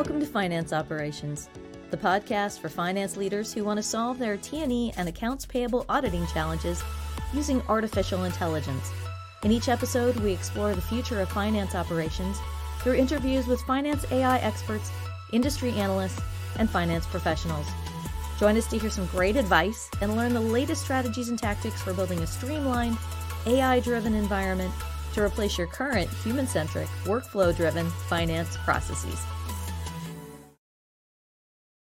Welcome 0.00 0.20
to 0.20 0.26
Finance 0.26 0.72
Operations, 0.72 1.50
the 1.90 1.96
podcast 1.98 2.60
for 2.60 2.70
finance 2.70 3.18
leaders 3.18 3.52
who 3.52 3.64
want 3.64 3.76
to 3.76 3.82
solve 3.82 4.18
their 4.18 4.38
T&E 4.38 4.94
and 4.96 5.06
accounts 5.06 5.44
payable 5.44 5.84
auditing 5.90 6.26
challenges 6.28 6.82
using 7.34 7.60
artificial 7.68 8.24
intelligence. 8.24 8.90
In 9.42 9.52
each 9.52 9.68
episode, 9.68 10.16
we 10.20 10.32
explore 10.32 10.74
the 10.74 10.80
future 10.80 11.20
of 11.20 11.28
finance 11.28 11.74
operations 11.74 12.38
through 12.78 12.94
interviews 12.94 13.46
with 13.46 13.60
finance 13.66 14.10
AI 14.10 14.38
experts, 14.38 14.90
industry 15.34 15.72
analysts, 15.72 16.22
and 16.58 16.70
finance 16.70 17.04
professionals. 17.04 17.66
Join 18.38 18.56
us 18.56 18.68
to 18.68 18.78
hear 18.78 18.88
some 18.88 19.04
great 19.08 19.36
advice 19.36 19.90
and 20.00 20.16
learn 20.16 20.32
the 20.32 20.40
latest 20.40 20.80
strategies 20.80 21.28
and 21.28 21.38
tactics 21.38 21.82
for 21.82 21.92
building 21.92 22.20
a 22.20 22.26
streamlined, 22.26 22.96
AI 23.44 23.80
driven 23.80 24.14
environment 24.14 24.72
to 25.12 25.22
replace 25.22 25.58
your 25.58 25.66
current 25.66 26.08
human 26.24 26.46
centric, 26.46 26.88
workflow 27.04 27.54
driven 27.54 27.90
finance 28.08 28.56
processes. 28.64 29.20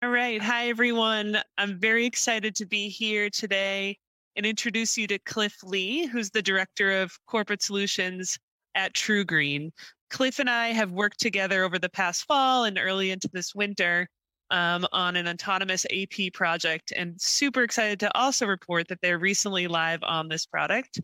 All 0.00 0.10
right. 0.10 0.40
Hi, 0.40 0.68
everyone. 0.68 1.38
I'm 1.58 1.76
very 1.76 2.06
excited 2.06 2.54
to 2.54 2.66
be 2.66 2.88
here 2.88 3.28
today 3.30 3.98
and 4.36 4.46
introduce 4.46 4.96
you 4.96 5.08
to 5.08 5.18
Cliff 5.18 5.56
Lee, 5.64 6.06
who's 6.06 6.30
the 6.30 6.40
Director 6.40 7.02
of 7.02 7.18
Corporate 7.26 7.62
Solutions 7.62 8.38
at 8.76 8.94
TruGreen. 8.94 9.72
Cliff 10.08 10.38
and 10.38 10.48
I 10.48 10.68
have 10.68 10.92
worked 10.92 11.18
together 11.18 11.64
over 11.64 11.80
the 11.80 11.88
past 11.88 12.26
fall 12.26 12.62
and 12.62 12.78
early 12.78 13.10
into 13.10 13.28
this 13.32 13.56
winter 13.56 14.08
um, 14.52 14.86
on 14.92 15.16
an 15.16 15.26
autonomous 15.26 15.84
AP 15.86 16.32
project, 16.32 16.92
and 16.96 17.20
super 17.20 17.64
excited 17.64 17.98
to 17.98 18.16
also 18.16 18.46
report 18.46 18.86
that 18.86 19.00
they're 19.02 19.18
recently 19.18 19.66
live 19.66 20.04
on 20.04 20.28
this 20.28 20.46
product. 20.46 21.00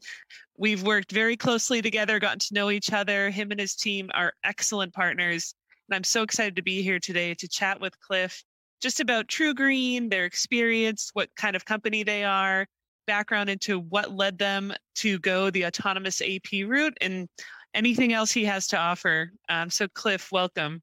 We've 0.56 0.84
worked 0.84 1.10
very 1.10 1.36
closely 1.36 1.82
together, 1.82 2.20
gotten 2.20 2.38
to 2.38 2.54
know 2.54 2.70
each 2.70 2.92
other. 2.92 3.30
Him 3.30 3.50
and 3.50 3.58
his 3.58 3.74
team 3.74 4.08
are 4.14 4.34
excellent 4.45 4.95
partners. 4.95 5.52
And 5.88 5.96
I'm 5.96 6.04
so 6.04 6.23
excited 6.23 6.54
to 6.54 6.62
be 6.62 6.80
here 6.80 7.01
today 7.01 7.34
to 7.34 7.48
chat 7.48 7.80
with 7.80 7.98
Cliff 7.98 8.45
just 8.85 9.01
about 9.01 9.27
TruGreen, 9.29 10.10
their 10.10 10.27
experience, 10.27 11.09
what 11.15 11.30
kind 11.37 11.57
of 11.57 11.65
company 11.65 12.02
they 12.02 12.23
are, 12.23 12.66
background 13.07 13.49
into 13.49 13.80
what 13.80 14.15
led 14.15 14.37
them 14.37 14.74
to 14.96 15.18
go 15.21 15.49
the 15.49 15.65
autonomous 15.65 16.21
AP 16.21 16.66
route, 16.66 16.95
and 17.01 17.26
anything 17.73 18.13
else 18.13 18.30
he 18.30 18.45
has 18.45 18.66
to 18.66 18.76
offer. 18.76 19.32
Um, 19.49 19.71
so, 19.71 19.88
Cliff, 19.88 20.30
welcome. 20.30 20.82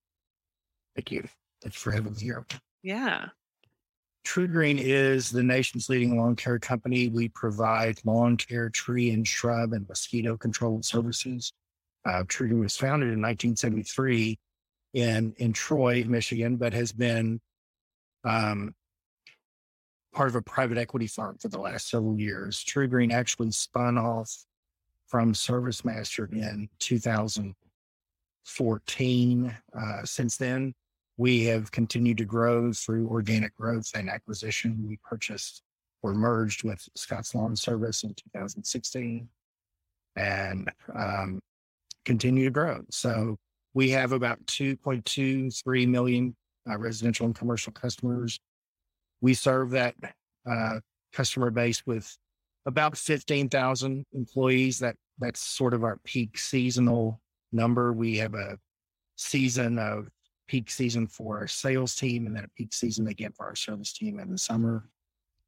Thank 0.95 1.11
you. 1.11 1.23
Thanks 1.61 1.77
for 1.77 1.91
having 1.91 2.13
me 2.13 2.19
here. 2.19 2.43
Yeah. 2.81 3.27
TruGreen 4.25 4.79
is 4.79 5.29
the 5.29 5.43
nation's 5.43 5.87
leading 5.87 6.17
lawn 6.17 6.35
care 6.35 6.57
company. 6.57 7.07
We 7.07 7.29
provide 7.29 7.99
lawn 8.03 8.35
care, 8.35 8.71
tree 8.71 9.11
and 9.11 9.27
shrub, 9.27 9.73
and 9.73 9.87
mosquito 9.87 10.37
control 10.37 10.81
services. 10.81 11.53
Uh, 12.03 12.23
TruGreen 12.23 12.61
was 12.61 12.75
founded 12.75 13.09
in 13.09 13.21
1973 13.21 14.39
in 14.95 15.35
in 15.37 15.53
Troy, 15.53 16.03
Michigan, 16.07 16.55
but 16.55 16.73
has 16.73 16.91
been 16.91 17.39
um, 18.23 18.73
part 20.13 20.29
of 20.29 20.35
a 20.35 20.41
private 20.41 20.77
equity 20.77 21.07
firm 21.07 21.37
for 21.39 21.47
the 21.47 21.59
last 21.59 21.89
several 21.89 22.19
years. 22.19 22.61
TruGreen 22.63 23.13
actually 23.13 23.51
spun 23.51 23.97
off 23.97 24.45
from 25.07 25.31
ServiceMaster 25.33 26.31
in 26.31 26.69
2014. 26.79 29.57
Uh, 29.77 30.03
since 30.03 30.37
then, 30.37 30.73
we 31.17 31.43
have 31.45 31.71
continued 31.71 32.17
to 32.17 32.25
grow 32.25 32.73
through 32.73 33.07
organic 33.09 33.55
growth 33.55 33.89
and 33.95 34.09
acquisition. 34.09 34.83
We 34.87 34.99
purchased 35.03 35.63
or 36.01 36.13
merged 36.13 36.63
with 36.63 36.87
Scott's 36.95 37.35
Lawn 37.35 37.55
Service 37.55 38.03
in 38.03 38.15
2016 38.15 39.29
and 40.15 40.71
um, 40.95 41.39
continue 42.05 42.45
to 42.45 42.51
grow. 42.51 42.81
So 42.89 43.37
we 43.73 43.89
have 43.91 44.11
about 44.11 44.45
2.23 44.47 45.87
million 45.87 46.35
uh, 46.69 46.77
residential 46.77 47.25
and 47.25 47.35
commercial 47.35 47.73
customers. 47.73 48.39
We 49.21 49.33
serve 49.33 49.71
that 49.71 49.95
uh, 50.49 50.79
customer 51.13 51.51
base 51.51 51.85
with 51.85 52.17
about 52.65 52.97
15,000 52.97 54.05
employees. 54.13 54.79
That 54.79 54.95
that's 55.19 55.39
sort 55.39 55.73
of 55.73 55.83
our 55.83 55.97
peak 56.03 56.37
seasonal 56.37 57.21
number. 57.51 57.93
We 57.93 58.17
have 58.17 58.33
a 58.33 58.57
season 59.15 59.77
of 59.77 60.09
peak 60.47 60.69
season 60.69 61.07
for 61.07 61.37
our 61.37 61.47
sales 61.47 61.95
team 61.95 62.25
and 62.25 62.35
then 62.35 62.43
a 62.43 62.49
peak 62.57 62.73
season 62.73 63.07
again 63.07 63.31
for 63.31 63.45
our 63.45 63.55
service 63.55 63.93
team 63.93 64.19
in 64.19 64.31
the 64.31 64.37
summer. 64.37 64.89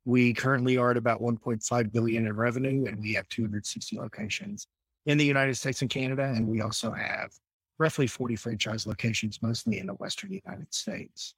We 0.05 0.33
currently 0.33 0.77
are 0.77 0.91
at 0.91 0.97
about 0.97 1.21
1.5 1.21 1.91
billion 1.91 2.27
in 2.27 2.35
revenue 2.35 2.85
and 2.85 2.99
we 2.99 3.13
have 3.13 3.27
260 3.29 3.97
locations 3.97 4.67
in 5.05 5.17
the 5.17 5.25
United 5.25 5.55
States 5.55 5.81
and 5.81 5.89
Canada. 5.89 6.23
And 6.23 6.47
we 6.47 6.61
also 6.61 6.91
have 6.91 7.31
roughly 7.79 8.07
40 8.07 8.35
franchise 8.35 8.85
locations, 8.87 9.41
mostly 9.41 9.79
in 9.79 9.87
the 9.87 9.93
Western 9.93 10.31
United 10.31 10.73
States. 10.73 11.35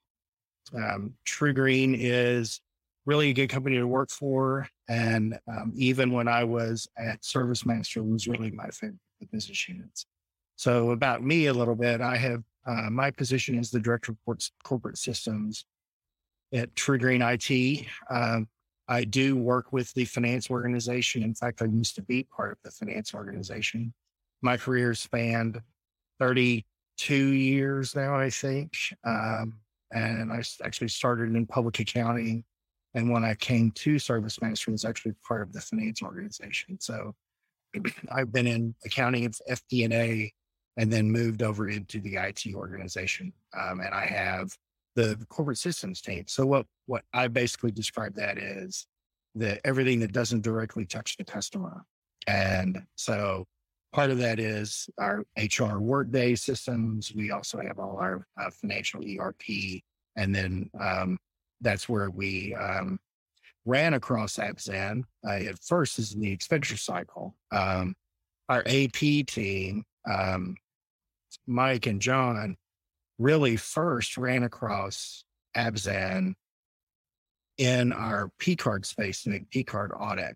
Um, 0.74 1.14
TruGreen 1.26 1.96
is 1.98 2.62
really 3.06 3.30
a 3.30 3.34
good 3.34 3.50
company 3.50 3.78
to 3.78 3.88
work 3.88 4.10
for. 4.10 4.68
And 4.90 5.38
um, 5.48 5.74
even 5.76 6.12
when 6.12 6.28
I 6.28 6.44
was 6.44 6.88
at 6.98 7.22
ServiceMaster, 7.22 7.98
it 7.98 8.06
was 8.06 8.28
really 8.28 8.52
my 8.52 8.68
favorite 8.70 8.98
business 9.32 9.68
units. 9.68 10.06
So 10.56 10.92
about 10.92 11.24
me 11.24 11.48
a 11.48 11.54
little 11.54 11.76
bit, 11.76 12.02
I 12.02 12.18
have 12.18 12.44
uh, 12.66 12.90
my 12.90 13.12
position 13.12 13.60
is 13.60 13.70
the 13.70 13.80
director 13.80 14.14
of 14.28 14.38
corporate 14.64 14.98
systems 14.98 15.66
at 16.54 16.74
TruGreen 16.74 17.22
IT. 17.22 17.86
Um, 18.10 18.48
I 18.88 19.04
do 19.04 19.36
work 19.36 19.72
with 19.72 19.94
the 19.94 20.06
finance 20.06 20.50
organization. 20.50 21.24
In 21.24 21.36
fact, 21.36 21.62
I 21.62 21.66
used 21.66 21.96
to 21.96 22.02
be 22.02 22.24
part 22.24 22.54
of 22.54 22.58
the 22.64 22.72
finance 22.72 23.14
organization. 23.14 23.94
My 24.42 24.58
career 24.58 24.94
spanned 24.94 25.62
32 26.20 27.16
years 27.16 27.96
now, 27.96 28.16
I 28.16 28.30
think. 28.30 28.74
Um, 29.04 29.60
and 29.92 30.32
I 30.32 30.42
actually 30.64 30.90
started 30.90 31.36
in 31.36 31.46
public 31.46 31.80
accounting. 31.80 32.44
And 32.94 33.10
when 33.12 33.24
I 33.24 33.36
came 33.36 33.72
to 33.72 33.96
ServiceMaster, 33.96 34.70
was 34.70 34.86
actually 34.86 35.14
part 35.28 35.42
of 35.42 35.54
the 35.54 35.62
finance 35.62 36.02
organization. 36.02 36.80
So 36.80 37.14
I've 38.12 38.32
been 38.32 38.48
in 38.48 38.76
accounting 38.86 39.26
of 39.26 39.36
FP&A 39.50 40.34
and 40.78 40.92
then 40.92 41.12
moved 41.12 41.42
over 41.42 41.70
into 41.70 42.00
the 42.02 42.16
IT 42.16 42.54
organization. 42.54 43.32
Um, 43.58 43.80
and 43.80 43.94
I 43.94 44.06
have 44.06 44.50
the 44.96 45.18
corporate 45.30 45.58
systems 45.58 46.02
team. 46.02 46.24
So 46.28 46.46
what 46.46 46.66
what 46.86 47.04
I 47.14 47.28
basically 47.28 47.72
describe 47.72 48.16
that 48.16 48.38
is 48.38 48.88
the 49.36 49.66
everything 49.68 50.00
that 50.00 50.14
doesn't 50.14 50.42
directly 50.42 50.86
touch 50.86 51.18
the 51.18 51.26
customer. 51.26 51.84
And 52.28 52.84
so 52.96 53.46
part 53.96 54.12
of 54.12 54.18
that 54.18 54.40
is 54.40 54.90
our 54.98 55.24
HR 55.38 55.78
workday 55.80 56.36
systems. 56.36 57.14
We 57.16 57.32
also 57.32 57.62
have 57.62 57.80
all 57.80 57.98
our 57.98 58.28
uh, 58.40 58.50
financial 58.52 59.02
ERP, 59.02 59.82
and 60.18 60.36
then 60.36 60.70
um, 60.78 61.18
that's 61.62 61.88
where 61.88 62.10
we 62.10 62.54
um, 62.56 63.00
ran 63.64 63.94
across 63.94 64.36
AppZen 64.36 65.04
uh, 65.26 65.32
at 65.32 65.64
first 65.64 65.98
is 65.98 66.14
in 66.14 66.20
the 66.20 66.32
expenditure 66.32 66.76
cycle. 66.76 67.36
Um, 67.54 67.96
our 68.50 68.64
AP 68.68 69.26
team 69.28 69.86
um, 70.06 70.58
Mike 71.48 71.88
and 71.88 72.02
John 72.02 72.58
really 73.18 73.56
first 73.56 74.18
ran 74.18 74.44
across 74.44 75.24
AppZen 75.56 76.34
in 77.58 77.94
our 77.94 78.30
P 78.40 78.58
card 78.58 78.86
space 78.86 79.26
make 79.26 79.50
P 79.50 79.64
card 79.64 79.92
audit. 79.98 80.36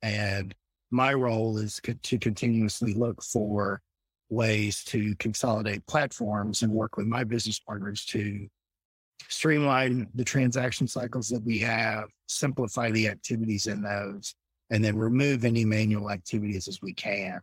And 0.00 0.54
my 0.90 1.12
role 1.12 1.58
is 1.58 1.80
co- 1.80 1.94
to 2.02 2.18
continuously 2.18 2.94
look 2.94 3.22
for 3.22 3.80
ways 4.28 4.84
to 4.84 5.14
consolidate 5.16 5.86
platforms 5.86 6.62
and 6.62 6.72
work 6.72 6.96
with 6.96 7.06
my 7.06 7.24
business 7.24 7.58
partners 7.58 8.04
to 8.06 8.48
streamline 9.28 10.08
the 10.14 10.24
transaction 10.24 10.86
cycles 10.86 11.28
that 11.28 11.42
we 11.44 11.58
have, 11.58 12.04
simplify 12.26 12.90
the 12.90 13.08
activities 13.08 13.66
in 13.66 13.82
those, 13.82 14.34
and 14.70 14.84
then 14.84 14.96
remove 14.96 15.44
any 15.44 15.64
manual 15.64 16.10
activities 16.10 16.68
as 16.68 16.80
we 16.80 16.92
can. 16.92 17.40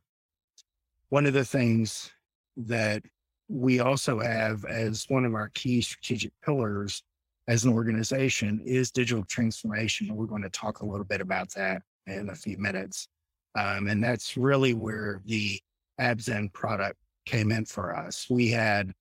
One 1.09 1.25
of 1.25 1.33
the 1.33 1.45
things 1.45 2.11
that 2.57 3.03
we 3.49 3.79
also 3.79 4.19
have 4.19 4.65
as 4.65 5.05
one 5.07 5.25
of 5.25 5.33
our 5.33 5.49
key 5.49 5.81
strategic 5.81 6.31
pillars 6.43 7.03
as 7.47 7.63
an 7.63 7.71
organization 7.71 8.61
is 8.65 8.91
digital 8.91 9.23
transformation. 9.23 10.13
We're 10.13 10.25
going 10.25 10.41
to 10.41 10.49
talk 10.49 10.81
a 10.81 10.85
little 10.85 11.05
bit 11.05 11.21
about 11.21 11.53
that 11.53 11.81
in 12.05 12.29
a 12.29 12.35
few 12.35 12.57
minutes. 12.57 13.07
Um, 13.57 13.87
and 13.87 14.03
that's 14.03 14.37
really 14.37 14.73
where 14.73 15.21
the 15.25 15.59
AppZen 15.99 16.53
product 16.53 16.97
came 17.25 17.51
in 17.51 17.65
for 17.65 17.95
us. 17.95 18.27
We 18.29 18.49
had 18.49 18.93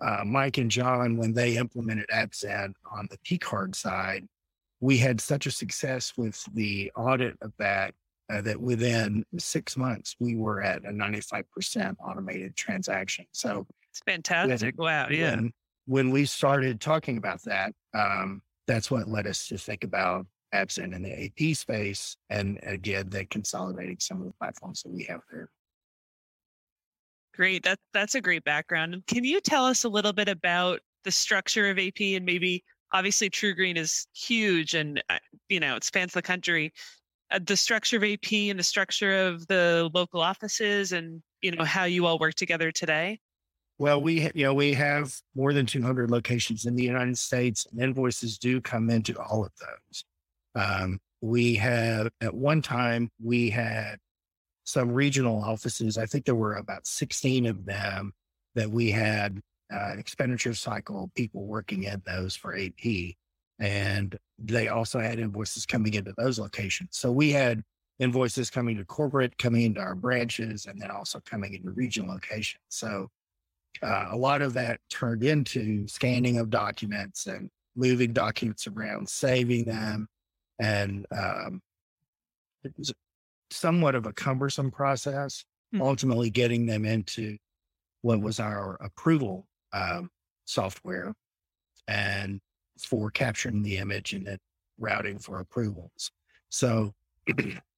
uh, 0.00 0.24
Mike 0.24 0.58
and 0.58 0.70
John, 0.70 1.16
when 1.16 1.32
they 1.32 1.56
implemented 1.56 2.06
AppZen 2.08 2.72
on 2.90 3.08
the 3.10 3.18
P 3.24 3.38
card 3.38 3.74
side, 3.74 4.26
we 4.80 4.98
had 4.98 5.20
such 5.20 5.46
a 5.46 5.50
success 5.50 6.14
with 6.16 6.42
the 6.54 6.90
audit 6.96 7.36
of 7.40 7.52
that 7.58 7.94
uh, 8.32 8.40
that 8.40 8.60
within 8.60 9.24
six 9.38 9.76
months 9.76 10.16
we 10.18 10.36
were 10.36 10.62
at 10.62 10.84
a 10.84 10.90
95% 10.90 11.96
automated 12.00 12.56
transaction. 12.56 13.26
So 13.32 13.66
it's 13.90 14.00
fantastic. 14.06 14.76
When, 14.76 14.86
wow. 14.86 15.08
Yeah. 15.10 15.36
When, 15.36 15.52
when, 15.86 16.10
we 16.10 16.24
started 16.24 16.80
talking 16.80 17.18
about 17.18 17.42
that, 17.42 17.74
um, 17.94 18.42
that's 18.66 18.90
what 18.90 19.08
led 19.08 19.26
us 19.26 19.48
to 19.48 19.58
think 19.58 19.84
about 19.84 20.26
AppZen 20.54 20.94
in 20.94 21.02
the 21.02 21.24
AP 21.24 21.56
space. 21.56 22.16
And 22.30 22.58
again, 22.62 23.08
they're 23.08 23.24
consolidating 23.24 23.96
some 24.00 24.20
of 24.20 24.26
the 24.26 24.34
platforms 24.34 24.82
that 24.82 24.92
we 24.92 25.04
have 25.04 25.20
there. 25.30 25.48
Great. 27.34 27.62
That, 27.64 27.78
that's 27.94 28.14
a 28.14 28.20
great 28.20 28.44
background. 28.44 29.02
Can 29.06 29.24
you 29.24 29.40
tell 29.40 29.64
us 29.64 29.84
a 29.84 29.88
little 29.88 30.12
bit 30.12 30.28
about 30.28 30.80
the 31.04 31.10
structure 31.10 31.70
of 31.70 31.78
AP 31.78 32.00
and 32.00 32.24
maybe 32.24 32.62
obviously 32.92 33.30
TruGreen 33.30 33.76
is 33.76 34.06
huge 34.14 34.74
and 34.74 35.02
uh, 35.10 35.18
you 35.48 35.60
know 35.60 35.76
it 35.76 35.84
spans 35.84 36.12
the 36.12 36.22
country. 36.22 36.72
Uh, 37.30 37.40
the 37.44 37.56
structure 37.56 37.96
of 37.96 38.04
AP 38.04 38.32
and 38.32 38.58
the 38.58 38.64
structure 38.64 39.26
of 39.26 39.46
the 39.46 39.90
local 39.94 40.20
offices 40.20 40.92
and 40.92 41.22
you 41.40 41.50
know 41.50 41.64
how 41.64 41.84
you 41.84 42.06
all 42.06 42.18
work 42.18 42.34
together 42.34 42.70
today. 42.70 43.18
Well, 43.78 44.00
we 44.00 44.30
you 44.34 44.44
know 44.44 44.54
we 44.54 44.74
have 44.74 45.14
more 45.34 45.52
than 45.52 45.66
200 45.66 46.10
locations 46.10 46.66
in 46.66 46.76
the 46.76 46.84
United 46.84 47.18
States, 47.18 47.66
and 47.70 47.80
invoices 47.80 48.38
do 48.38 48.60
come 48.60 48.90
into 48.90 49.18
all 49.18 49.44
of 49.44 49.52
those. 49.58 50.04
Um, 50.54 50.98
we 51.20 51.54
have 51.56 52.08
at 52.20 52.34
one 52.34 52.62
time 52.62 53.10
we 53.22 53.50
had 53.50 53.96
some 54.64 54.92
regional 54.92 55.42
offices. 55.42 55.98
I 55.98 56.06
think 56.06 56.24
there 56.24 56.34
were 56.34 56.56
about 56.56 56.86
16 56.86 57.46
of 57.46 57.64
them 57.64 58.12
that 58.54 58.70
we 58.70 58.90
had 58.90 59.40
uh, 59.72 59.94
expenditure 59.96 60.54
cycle 60.54 61.10
people 61.14 61.46
working 61.46 61.84
in 61.84 62.02
those 62.04 62.36
for 62.36 62.56
AP. 62.56 63.14
And 63.58 64.18
they 64.38 64.68
also 64.68 64.98
had 64.98 65.18
invoices 65.18 65.66
coming 65.66 65.94
into 65.94 66.12
those 66.16 66.38
locations. 66.38 66.90
So 66.92 67.10
we 67.12 67.30
had 67.30 67.62
invoices 67.98 68.50
coming 68.50 68.76
to 68.76 68.84
corporate, 68.84 69.38
coming 69.38 69.62
into 69.62 69.80
our 69.80 69.94
branches, 69.94 70.66
and 70.66 70.80
then 70.80 70.90
also 70.90 71.20
coming 71.24 71.54
into 71.54 71.70
regional 71.70 72.12
locations. 72.12 72.62
So 72.68 73.08
uh, 73.82 74.08
a 74.10 74.16
lot 74.16 74.42
of 74.42 74.52
that 74.54 74.80
turned 74.90 75.22
into 75.22 75.86
scanning 75.86 76.38
of 76.38 76.50
documents 76.50 77.26
and 77.26 77.48
moving 77.76 78.12
documents 78.12 78.66
around, 78.66 79.08
saving 79.08 79.64
them. 79.64 80.08
And 80.62 81.06
um, 81.10 81.60
it 82.62 82.72
was 82.78 82.92
somewhat 83.50 83.96
of 83.96 84.06
a 84.06 84.12
cumbersome 84.12 84.70
process, 84.70 85.44
mm-hmm. 85.74 85.82
ultimately 85.82 86.30
getting 86.30 86.66
them 86.66 86.84
into 86.84 87.36
what 88.02 88.20
was 88.20 88.38
our 88.38 88.76
approval 88.80 89.48
um, 89.72 90.08
software 90.44 91.14
and 91.88 92.40
for 92.78 93.10
capturing 93.10 93.64
the 93.64 93.78
image 93.78 94.12
and 94.12 94.24
then 94.24 94.38
routing 94.78 95.18
for 95.18 95.40
approvals. 95.40 96.12
So, 96.48 96.94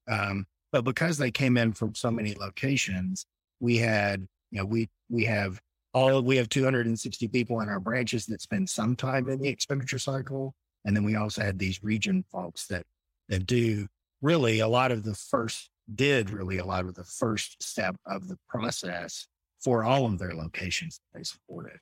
um, 0.08 0.46
but 0.70 0.84
because 0.84 1.16
they 1.16 1.30
came 1.30 1.56
in 1.56 1.72
from 1.72 1.94
so 1.94 2.10
many 2.10 2.34
locations, 2.34 3.24
we 3.60 3.78
had, 3.78 4.26
you 4.50 4.58
know, 4.58 4.66
we, 4.66 4.90
we 5.08 5.24
have 5.24 5.58
all, 5.94 6.20
we 6.20 6.36
have 6.36 6.50
260 6.50 7.28
people 7.28 7.60
in 7.60 7.70
our 7.70 7.80
branches 7.80 8.26
that 8.26 8.42
spend 8.42 8.68
some 8.68 8.94
time 8.94 9.30
in 9.30 9.40
the 9.40 9.48
expenditure 9.48 9.98
cycle. 9.98 10.54
And 10.84 10.94
then 10.96 11.04
we 11.04 11.16
also 11.16 11.42
had 11.42 11.58
these 11.58 11.82
region 11.82 12.24
folks 12.30 12.66
that, 12.66 12.84
that 13.28 13.46
do 13.46 13.86
really 14.22 14.60
a 14.60 14.68
lot 14.68 14.92
of 14.92 15.02
the 15.02 15.14
first, 15.14 15.70
did 15.94 16.30
really 16.30 16.58
a 16.58 16.64
lot 16.64 16.84
of 16.84 16.94
the 16.94 17.04
first 17.04 17.62
step 17.62 17.96
of 18.06 18.28
the 18.28 18.38
process 18.48 19.26
for 19.62 19.84
all 19.84 20.04
of 20.06 20.18
their 20.18 20.34
locations 20.34 21.00
they 21.14 21.22
supported. 21.22 21.78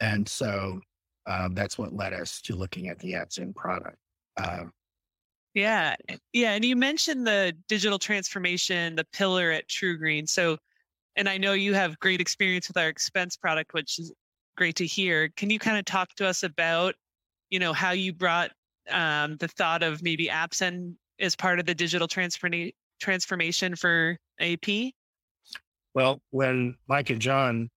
And 0.00 0.28
so 0.28 0.80
um, 1.26 1.54
that's 1.54 1.78
what 1.78 1.92
led 1.92 2.12
us 2.12 2.40
to 2.42 2.56
looking 2.56 2.88
at 2.88 2.98
the 2.98 3.12
AppZen 3.12 3.54
product. 3.54 3.96
Um, 4.36 4.72
yeah. 5.54 5.96
Yeah. 6.32 6.52
And 6.52 6.64
you 6.64 6.76
mentioned 6.76 7.26
the 7.26 7.56
digital 7.68 7.98
transformation, 7.98 8.94
the 8.94 9.06
pillar 9.12 9.50
at 9.52 9.68
TruGreen. 9.68 10.28
So, 10.28 10.58
and 11.16 11.28
I 11.28 11.38
know 11.38 11.54
you 11.54 11.72
have 11.72 11.98
great 11.98 12.20
experience 12.20 12.68
with 12.68 12.76
our 12.76 12.88
expense 12.88 13.36
product, 13.36 13.72
which 13.72 13.98
is 13.98 14.12
great 14.56 14.76
to 14.76 14.86
hear. 14.86 15.30
Can 15.36 15.48
you 15.48 15.58
kind 15.58 15.78
of 15.78 15.84
talk 15.84 16.14
to 16.16 16.26
us 16.26 16.42
about, 16.42 16.94
you 17.50 17.58
know, 17.58 17.72
how 17.72 17.92
you 17.92 18.12
brought 18.12 18.50
um, 18.90 19.36
the 19.36 19.48
thought 19.48 19.82
of 19.82 20.02
maybe 20.02 20.28
AppZen 20.28 20.94
as 21.18 21.36
part 21.36 21.58
of 21.58 21.66
the 21.66 21.74
digital 21.74 22.08
transforma- 22.08 22.74
transformation 23.00 23.74
for 23.76 24.18
AP? 24.40 24.92
Well, 25.94 26.20
when 26.30 26.76
Mike 26.88 27.10
and 27.10 27.20
John 27.20 27.70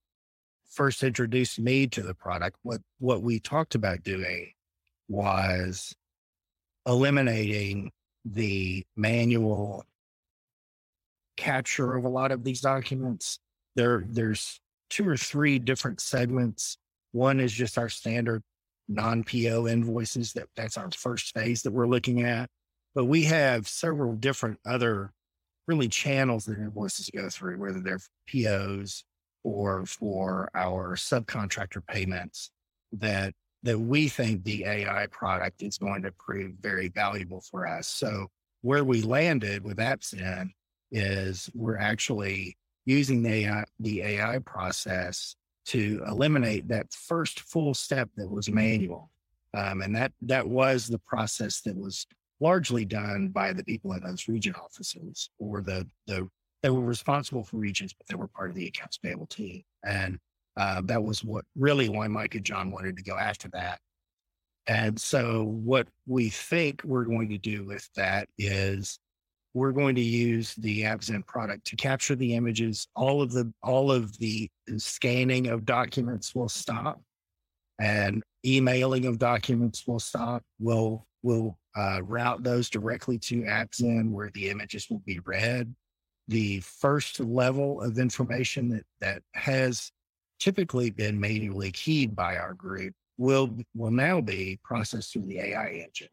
first 0.69 1.03
introduced 1.03 1.59
me 1.59 1.87
to 1.87 2.01
the 2.01 2.13
product, 2.13 2.57
what 2.63 2.81
what 2.99 3.21
we 3.21 3.39
talked 3.39 3.75
about 3.75 4.03
doing 4.03 4.51
was 5.07 5.93
eliminating 6.85 7.91
the 8.25 8.85
manual 8.95 9.85
capture 11.37 11.95
of 11.95 12.03
a 12.03 12.09
lot 12.09 12.31
of 12.31 12.43
these 12.43 12.61
documents. 12.61 13.39
There, 13.75 14.03
there's 14.07 14.59
two 14.89 15.07
or 15.07 15.15
three 15.15 15.57
different 15.57 16.01
segments. 16.01 16.77
One 17.11 17.39
is 17.39 17.53
just 17.53 17.77
our 17.77 17.89
standard 17.89 18.43
non-PO 18.89 19.67
invoices. 19.67 20.33
That 20.33 20.47
that's 20.55 20.77
our 20.77 20.89
first 20.91 21.33
phase 21.33 21.61
that 21.63 21.71
we're 21.71 21.87
looking 21.87 22.23
at. 22.23 22.49
But 22.95 23.05
we 23.05 23.23
have 23.25 23.67
several 23.67 24.13
different 24.13 24.59
other 24.65 25.11
really 25.67 25.87
channels 25.87 26.45
that 26.45 26.57
invoices 26.57 27.09
go 27.13 27.29
through, 27.29 27.59
whether 27.59 27.79
they're 27.79 27.99
POs 28.27 29.03
or 29.43 29.85
for 29.85 30.49
our 30.53 30.95
subcontractor 30.95 31.85
payments 31.87 32.51
that 32.91 33.33
that 33.63 33.79
we 33.79 34.07
think 34.07 34.43
the 34.43 34.63
AI 34.65 35.07
product 35.11 35.61
is 35.61 35.77
going 35.77 36.01
to 36.01 36.11
prove 36.13 36.53
very 36.61 36.87
valuable 36.87 37.41
for 37.41 37.67
us. 37.67 37.87
So 37.87 38.27
where 38.61 38.83
we 38.83 39.01
landed 39.01 39.63
with 39.63 39.77
AppZen 39.77 40.51
is 40.91 41.49
we're 41.53 41.77
actually 41.77 42.57
using 42.85 43.21
the 43.21 43.45
AI, 43.45 43.63
the 43.79 44.01
AI 44.01 44.39
process 44.39 45.35
to 45.67 46.03
eliminate 46.07 46.67
that 46.67 46.93
first 46.93 47.41
full 47.41 47.73
step 47.73 48.09
that 48.17 48.29
was 48.29 48.49
manual. 48.49 49.11
Um, 49.55 49.81
and 49.81 49.95
that 49.95 50.11
that 50.21 50.47
was 50.47 50.87
the 50.87 50.99
process 50.99 51.61
that 51.61 51.75
was 51.75 52.05
largely 52.39 52.85
done 52.85 53.29
by 53.29 53.51
the 53.51 53.63
people 53.63 53.93
in 53.93 54.01
those 54.03 54.27
region 54.27 54.55
offices 54.55 55.29
or 55.39 55.61
the 55.61 55.87
the 56.07 56.29
they 56.61 56.69
were 56.69 56.81
responsible 56.81 57.43
for 57.43 57.57
regions, 57.57 57.93
but 57.93 58.07
they 58.07 58.15
were 58.15 58.27
part 58.27 58.49
of 58.49 58.55
the 58.55 58.67
accounts 58.67 58.97
payable 58.97 59.27
team. 59.27 59.63
And 59.83 60.19
uh, 60.57 60.81
that 60.85 61.03
was 61.03 61.23
what 61.23 61.45
really 61.55 61.87
why 61.87 62.07
Mike 62.07 62.35
and 62.35 62.43
John 62.43 62.71
wanted 62.71 62.97
to 62.97 63.03
go 63.03 63.17
after 63.17 63.47
that. 63.53 63.79
And 64.67 64.99
so 64.99 65.43
what 65.43 65.87
we 66.05 66.29
think 66.29 66.83
we're 66.83 67.05
going 67.05 67.29
to 67.29 67.37
do 67.37 67.65
with 67.65 67.89
that 67.95 68.27
is 68.37 68.99
we're 69.53 69.71
going 69.71 69.95
to 69.95 70.01
use 70.01 70.53
the 70.55 70.83
AppZen 70.83 71.25
product 71.25 71.65
to 71.67 71.75
capture 71.75 72.15
the 72.15 72.35
images. 72.35 72.87
All 72.95 73.21
of 73.21 73.31
the 73.31 73.51
all 73.63 73.91
of 73.91 74.17
the 74.19 74.49
scanning 74.77 75.47
of 75.47 75.65
documents 75.65 76.35
will 76.35 76.49
stop 76.49 77.01
and 77.79 78.23
emailing 78.45 79.05
of 79.05 79.17
documents 79.17 79.87
will 79.87 79.99
stop. 79.99 80.43
We'll 80.59 81.05
we'll 81.23 81.57
uh, 81.75 82.01
route 82.03 82.43
those 82.43 82.69
directly 82.69 83.17
to 83.19 83.41
AppZen 83.43 84.11
where 84.11 84.29
the 84.33 84.49
images 84.49 84.87
will 84.89 85.01
be 85.05 85.19
read. 85.19 85.73
The 86.27 86.59
first 86.59 87.19
level 87.19 87.81
of 87.81 87.97
information 87.97 88.69
that, 88.69 88.83
that 89.01 89.23
has 89.33 89.91
typically 90.39 90.89
been 90.89 91.19
manually 91.19 91.71
keyed 91.71 92.15
by 92.15 92.37
our 92.37 92.53
group 92.53 92.93
will 93.17 93.57
will 93.75 93.91
now 93.91 94.21
be 94.21 94.59
processed 94.63 95.13
through 95.13 95.25
the 95.25 95.39
AI 95.39 95.85
engine. 95.85 96.09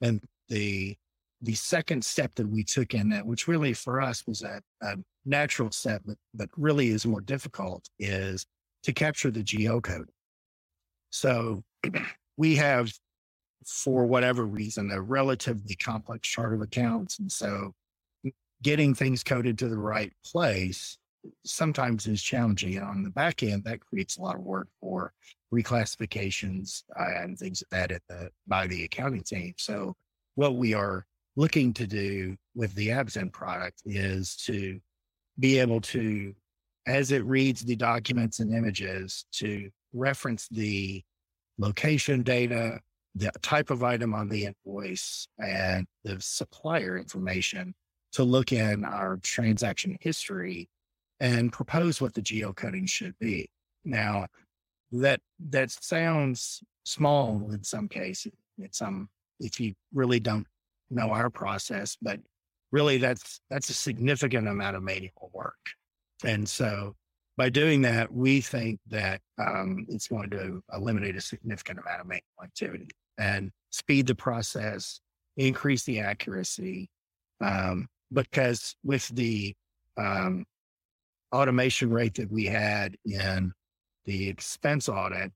And 0.00 0.22
the 0.48 0.96
the 1.42 1.54
second 1.54 2.04
step 2.04 2.34
that 2.34 2.48
we 2.48 2.64
took 2.64 2.94
in 2.94 3.08
that, 3.10 3.24
which 3.24 3.46
really 3.46 3.72
for 3.72 4.00
us 4.00 4.26
was 4.26 4.42
a, 4.42 4.60
a 4.82 4.96
natural 5.24 5.70
step, 5.70 6.02
but, 6.04 6.16
but 6.34 6.48
really 6.56 6.88
is 6.88 7.06
more 7.06 7.20
difficult, 7.20 7.88
is 7.98 8.44
to 8.82 8.92
capture 8.92 9.30
the 9.30 9.42
geocode. 9.42 10.06
So 11.10 11.62
we 12.36 12.56
have 12.56 12.90
for 13.66 14.06
whatever 14.06 14.46
reason, 14.46 14.90
a 14.90 15.00
relatively 15.00 15.74
complex 15.76 16.28
chart 16.28 16.54
of 16.54 16.62
accounts. 16.62 17.18
And 17.18 17.30
so 17.30 17.74
getting 18.62 18.94
things 18.94 19.22
coded 19.22 19.58
to 19.58 19.68
the 19.68 19.78
right 19.78 20.12
place 20.24 20.98
sometimes 21.44 22.06
is 22.06 22.22
challenging. 22.22 22.76
And 22.76 22.84
on 22.84 23.02
the 23.02 23.10
back 23.10 23.42
end, 23.42 23.64
that 23.64 23.80
creates 23.80 24.16
a 24.16 24.22
lot 24.22 24.36
of 24.36 24.42
work 24.42 24.68
for 24.80 25.12
reclassifications 25.52 26.82
uh, 26.98 27.22
and 27.22 27.38
things 27.38 27.62
like 27.62 27.80
that 27.80 27.92
at 27.94 28.02
the, 28.08 28.30
by 28.46 28.66
the 28.66 28.84
accounting 28.84 29.22
team. 29.22 29.54
So 29.58 29.94
what 30.34 30.56
we 30.56 30.74
are 30.74 31.04
looking 31.38 31.72
to 31.72 31.86
do 31.86 32.36
with 32.56 32.74
the 32.74 32.88
AppZen 32.88 33.32
product 33.32 33.80
is 33.86 34.34
to 34.34 34.80
be 35.38 35.60
able 35.60 35.80
to, 35.80 36.34
as 36.88 37.12
it 37.12 37.24
reads 37.24 37.60
the 37.60 37.76
documents 37.76 38.40
and 38.40 38.52
images, 38.52 39.24
to 39.30 39.70
reference 39.92 40.48
the 40.48 41.00
location 41.56 42.24
data, 42.24 42.80
the 43.14 43.30
type 43.40 43.70
of 43.70 43.84
item 43.84 44.14
on 44.14 44.28
the 44.28 44.46
invoice 44.46 45.28
and 45.38 45.86
the 46.02 46.16
supplier 46.20 46.98
information 46.98 47.72
to 48.10 48.24
look 48.24 48.50
in 48.50 48.84
our 48.84 49.16
transaction 49.18 49.96
history 50.00 50.68
and 51.20 51.52
propose 51.52 52.00
what 52.00 52.14
the 52.14 52.20
geocoding 52.20 52.88
should 52.88 53.16
be. 53.20 53.48
Now, 53.84 54.26
that 54.90 55.20
that 55.50 55.70
sounds 55.70 56.64
small 56.84 57.48
in 57.52 57.62
some 57.62 57.86
cases. 57.86 58.32
It's 58.58 58.78
some 58.78 59.08
if 59.38 59.60
you 59.60 59.74
really 59.94 60.18
don't 60.18 60.48
know 60.90 61.10
our 61.10 61.30
process, 61.30 61.96
but 62.00 62.20
really 62.72 62.98
that's 62.98 63.40
that's 63.50 63.70
a 63.70 63.74
significant 63.74 64.48
amount 64.48 64.76
of 64.76 64.82
manual 64.82 65.30
work. 65.32 65.54
And 66.24 66.48
so 66.48 66.94
by 67.36 67.48
doing 67.48 67.82
that, 67.82 68.12
we 68.12 68.40
think 68.40 68.80
that 68.88 69.20
um, 69.38 69.86
it's 69.88 70.08
going 70.08 70.30
to 70.30 70.62
eliminate 70.74 71.16
a 71.16 71.20
significant 71.20 71.78
amount 71.78 72.00
of 72.00 72.06
manual 72.06 72.24
activity 72.42 72.88
and 73.16 73.50
speed 73.70 74.06
the 74.06 74.14
process, 74.14 75.00
increase 75.36 75.84
the 75.84 76.00
accuracy. 76.00 76.90
Um, 77.40 77.86
because 78.12 78.74
with 78.82 79.06
the 79.08 79.54
um, 79.96 80.44
automation 81.32 81.90
rate 81.90 82.14
that 82.14 82.30
we 82.30 82.46
had 82.46 82.96
in 83.04 83.52
the 84.06 84.28
expense 84.28 84.88
audit, 84.88 85.30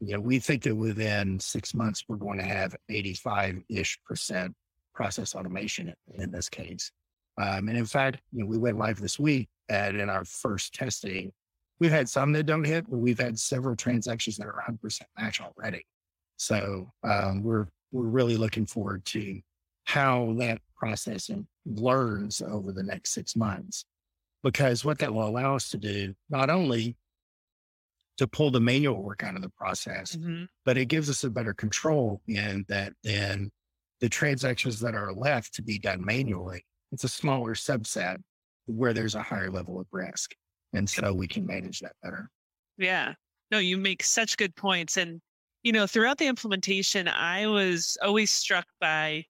you 0.00 0.14
know, 0.14 0.20
we 0.20 0.38
think 0.38 0.62
that 0.62 0.74
within 0.74 1.40
six 1.40 1.74
months, 1.74 2.04
we're 2.08 2.16
going 2.16 2.38
to 2.38 2.44
have 2.44 2.76
85 2.88 3.62
ish 3.68 3.98
percent 4.06 4.54
process 5.00 5.34
automation 5.34 5.94
in, 6.18 6.30
this 6.30 6.50
case. 6.50 6.92
Um, 7.40 7.70
and 7.70 7.78
in 7.78 7.86
fact, 7.86 8.20
you 8.32 8.40
know, 8.40 8.46
we 8.46 8.58
went 8.58 8.76
live 8.76 9.00
this 9.00 9.18
week 9.18 9.48
and 9.70 9.98
in 9.98 10.10
our 10.10 10.26
first 10.26 10.74
testing, 10.74 11.32
we've 11.78 11.90
had 11.90 12.06
some 12.06 12.32
that 12.32 12.44
don't 12.44 12.64
hit, 12.64 12.84
but 12.90 12.98
we've 12.98 13.18
had 13.18 13.38
several 13.38 13.74
transactions 13.74 14.36
that 14.36 14.46
are 14.46 14.62
100% 14.68 15.00
match 15.18 15.40
already. 15.40 15.86
So 16.36 16.92
um, 17.02 17.42
we're 17.42 17.68
we're 17.92 18.08
really 18.08 18.36
looking 18.36 18.66
forward 18.66 19.06
to 19.06 19.40
how 19.84 20.34
that 20.38 20.60
processing 20.76 21.46
learns 21.64 22.42
over 22.42 22.70
the 22.70 22.82
next 22.82 23.12
six 23.12 23.34
months, 23.34 23.86
because 24.44 24.84
what 24.84 24.98
that 24.98 25.14
will 25.14 25.26
allow 25.26 25.56
us 25.56 25.70
to 25.70 25.78
do 25.78 26.14
not 26.28 26.50
only 26.50 26.94
to 28.18 28.28
pull 28.28 28.50
the 28.50 28.60
manual 28.60 29.02
work 29.02 29.24
out 29.24 29.34
of 29.34 29.40
the 29.40 29.48
process, 29.48 30.14
mm-hmm. 30.14 30.44
but 30.66 30.76
it 30.76 30.86
gives 30.86 31.08
us 31.08 31.24
a 31.24 31.30
better 31.30 31.54
control 31.54 32.20
in 32.28 32.66
that 32.68 32.92
then 33.02 33.50
the 34.00 34.08
transactions 34.08 34.80
that 34.80 34.94
are 34.94 35.12
left 35.12 35.54
to 35.54 35.62
be 35.62 35.78
done 35.78 36.04
manually, 36.04 36.64
it's 36.92 37.04
a 37.04 37.08
smaller 37.08 37.54
subset 37.54 38.18
where 38.66 38.92
there's 38.92 39.14
a 39.14 39.22
higher 39.22 39.50
level 39.50 39.80
of 39.80 39.86
risk. 39.92 40.34
And 40.72 40.88
so 40.88 41.12
we 41.12 41.26
can 41.26 41.46
manage 41.46 41.80
that 41.80 41.92
better. 42.02 42.30
Yeah. 42.78 43.14
No, 43.50 43.58
you 43.58 43.76
make 43.76 44.02
such 44.02 44.36
good 44.36 44.54
points. 44.54 44.96
And, 44.96 45.20
you 45.62 45.72
know, 45.72 45.86
throughout 45.86 46.18
the 46.18 46.26
implementation, 46.26 47.08
I 47.08 47.46
was 47.46 47.98
always 48.02 48.30
struck 48.30 48.66
by 48.80 49.24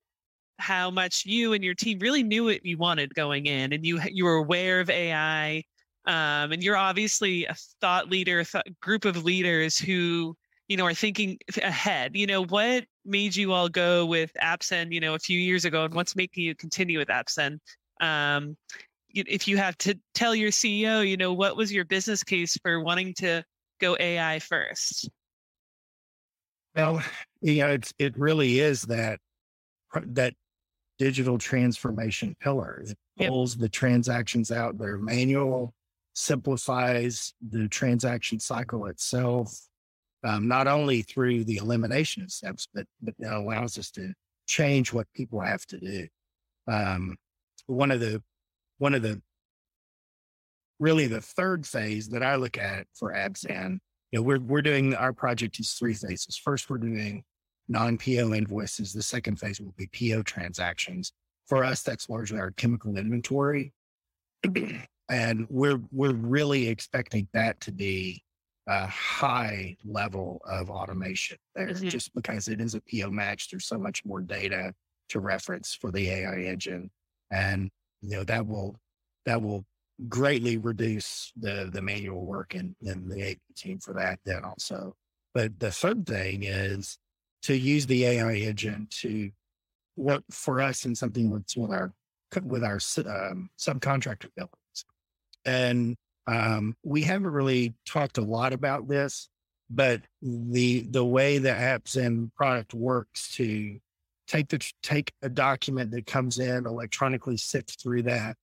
how 0.58 0.90
much 0.90 1.24
you 1.24 1.54
and 1.54 1.64
your 1.64 1.74
team 1.74 1.98
really 2.00 2.22
knew 2.22 2.44
what 2.44 2.64
you 2.64 2.76
wanted 2.76 3.14
going 3.14 3.46
in 3.46 3.72
and 3.72 3.86
you 3.86 3.98
you 4.10 4.26
were 4.26 4.34
aware 4.34 4.80
of 4.80 4.90
AI 4.90 5.64
um, 6.06 6.52
and 6.52 6.62
you're 6.62 6.76
obviously 6.76 7.44
a 7.44 7.54
thought 7.80 8.10
leader, 8.10 8.40
a 8.40 8.44
th- 8.44 8.64
group 8.80 9.04
of 9.04 9.24
leaders 9.24 9.78
who, 9.78 10.36
you 10.68 10.76
know, 10.76 10.86
are 10.86 10.94
thinking 10.94 11.38
ahead. 11.62 12.16
You 12.16 12.26
know, 12.26 12.44
what 12.44 12.84
made 13.04 13.34
you 13.34 13.52
all 13.52 13.68
go 13.68 14.06
with 14.06 14.32
AppZen, 14.42 14.92
you 14.92 15.00
know, 15.00 15.14
a 15.14 15.18
few 15.18 15.38
years 15.38 15.64
ago, 15.64 15.84
and 15.84 15.94
what's 15.94 16.16
making 16.16 16.44
you 16.44 16.54
continue 16.54 16.98
with 16.98 17.08
AppZen? 17.08 17.58
Um, 18.00 18.56
if 19.12 19.48
you 19.48 19.56
have 19.56 19.76
to 19.78 19.98
tell 20.14 20.34
your 20.34 20.50
CEO, 20.50 21.06
you 21.06 21.16
know, 21.16 21.32
what 21.32 21.56
was 21.56 21.72
your 21.72 21.84
business 21.84 22.22
case 22.22 22.56
for 22.62 22.80
wanting 22.80 23.14
to 23.14 23.42
go 23.80 23.96
AI 23.98 24.38
first? 24.38 25.08
Well, 26.76 27.02
you 27.40 27.58
know, 27.58 27.68
it's 27.68 27.92
it 27.98 28.16
really 28.16 28.60
is 28.60 28.82
that 28.82 29.18
that 29.94 30.34
digital 30.98 31.38
transformation 31.38 32.36
pillar. 32.40 32.84
It 32.86 32.96
pulls 33.26 33.54
yep. 33.54 33.62
the 33.62 33.68
transactions 33.68 34.52
out 34.52 34.78
that 34.78 34.84
are 34.84 34.98
manual 34.98 35.74
simplifies 36.14 37.32
the 37.48 37.68
transaction 37.68 38.38
cycle 38.38 38.86
itself, 38.86 39.52
um, 40.24 40.48
not 40.48 40.66
only 40.66 41.02
through 41.02 41.44
the 41.44 41.56
elimination 41.56 42.22
of 42.22 42.30
steps, 42.30 42.68
but, 42.72 42.86
but 43.00 43.14
it 43.18 43.26
allows 43.26 43.78
us 43.78 43.90
to 43.92 44.12
change 44.46 44.92
what 44.92 45.06
people 45.14 45.40
have 45.40 45.64
to 45.66 45.78
do. 45.78 46.08
Um, 46.68 47.16
one 47.66 47.90
of 47.90 48.00
the, 48.00 48.22
one 48.78 48.94
of 48.94 49.02
the, 49.02 49.20
really 50.78 51.06
the 51.06 51.20
third 51.20 51.66
phase 51.66 52.08
that 52.08 52.22
I 52.22 52.36
look 52.36 52.58
at 52.58 52.86
for 52.94 53.12
AppZen, 53.12 53.78
you 54.10 54.18
know, 54.18 54.22
we're, 54.22 54.40
we're 54.40 54.62
doing 54.62 54.94
our 54.94 55.12
project 55.12 55.60
is 55.60 55.72
three 55.72 55.94
phases. 55.94 56.36
First, 56.36 56.68
we're 56.68 56.78
doing 56.78 57.22
non-PO 57.68 58.34
invoices. 58.34 58.92
The 58.92 59.02
second 59.02 59.38
phase 59.38 59.60
will 59.60 59.74
be 59.76 59.88
PO 59.88 60.22
transactions. 60.22 61.12
For 61.46 61.64
us, 61.64 61.82
that's 61.82 62.08
largely 62.08 62.38
our 62.38 62.50
chemical 62.50 62.96
inventory. 62.96 63.72
and 65.10 65.46
we're 65.50 65.80
we're 65.90 66.14
really 66.14 66.68
expecting 66.68 67.28
that 67.32 67.60
to 67.60 67.72
be 67.72 68.22
a 68.70 68.86
high 68.86 69.76
level 69.84 70.40
of 70.48 70.70
automation 70.70 71.36
there 71.56 71.70
mm-hmm. 71.70 71.88
just 71.88 72.14
because 72.14 72.46
it 72.46 72.60
is 72.60 72.76
a 72.76 72.80
PO 72.82 73.10
match. 73.10 73.50
There's 73.50 73.66
so 73.66 73.76
much 73.76 74.04
more 74.04 74.20
data 74.20 74.72
to 75.08 75.18
reference 75.18 75.74
for 75.74 75.90
the 75.90 76.08
AI 76.08 76.42
engine. 76.42 76.88
And 77.32 77.68
you 78.00 78.10
know, 78.10 78.24
that 78.24 78.46
will 78.46 78.76
that 79.26 79.42
will 79.42 79.64
greatly 80.08 80.56
reduce 80.56 81.32
the 81.36 81.68
the 81.72 81.82
manual 81.82 82.24
work 82.24 82.54
in, 82.54 82.76
in 82.82 83.08
the 83.08 83.32
AP 83.32 83.38
team 83.56 83.80
for 83.80 83.92
that 83.94 84.20
then 84.24 84.44
also. 84.44 84.94
But 85.34 85.58
the 85.58 85.72
third 85.72 86.06
thing 86.06 86.44
is 86.44 86.96
to 87.42 87.56
use 87.56 87.86
the 87.86 88.04
AI 88.04 88.34
engine 88.34 88.86
to 89.00 89.32
work 89.96 90.22
for 90.30 90.60
us 90.60 90.84
in 90.84 90.94
something 90.94 91.28
with, 91.28 91.44
with 91.56 91.72
our 91.72 91.92
with 92.44 92.62
our 92.62 92.78
um, 92.98 93.50
subcontractor 93.58 94.28
bill 94.36 94.50
and 95.44 95.96
um, 96.26 96.76
we 96.82 97.02
haven't 97.02 97.30
really 97.30 97.74
talked 97.86 98.18
a 98.18 98.22
lot 98.22 98.52
about 98.52 98.88
this, 98.88 99.28
but 99.68 100.02
the 100.20 100.86
the 100.90 101.04
way 101.04 101.38
the 101.38 101.50
AppZen 101.50 102.32
product 102.34 102.74
works 102.74 103.34
to 103.36 103.78
take 104.26 104.48
the 104.48 104.72
take 104.82 105.12
a 105.22 105.28
document 105.28 105.90
that 105.92 106.06
comes 106.06 106.38
in 106.38 106.66
electronically, 106.66 107.36
sift 107.36 107.80
through 107.82 108.02
that, 108.02 108.36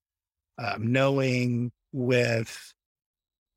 um, 0.58 0.92
knowing 0.92 1.72
with 1.94 2.74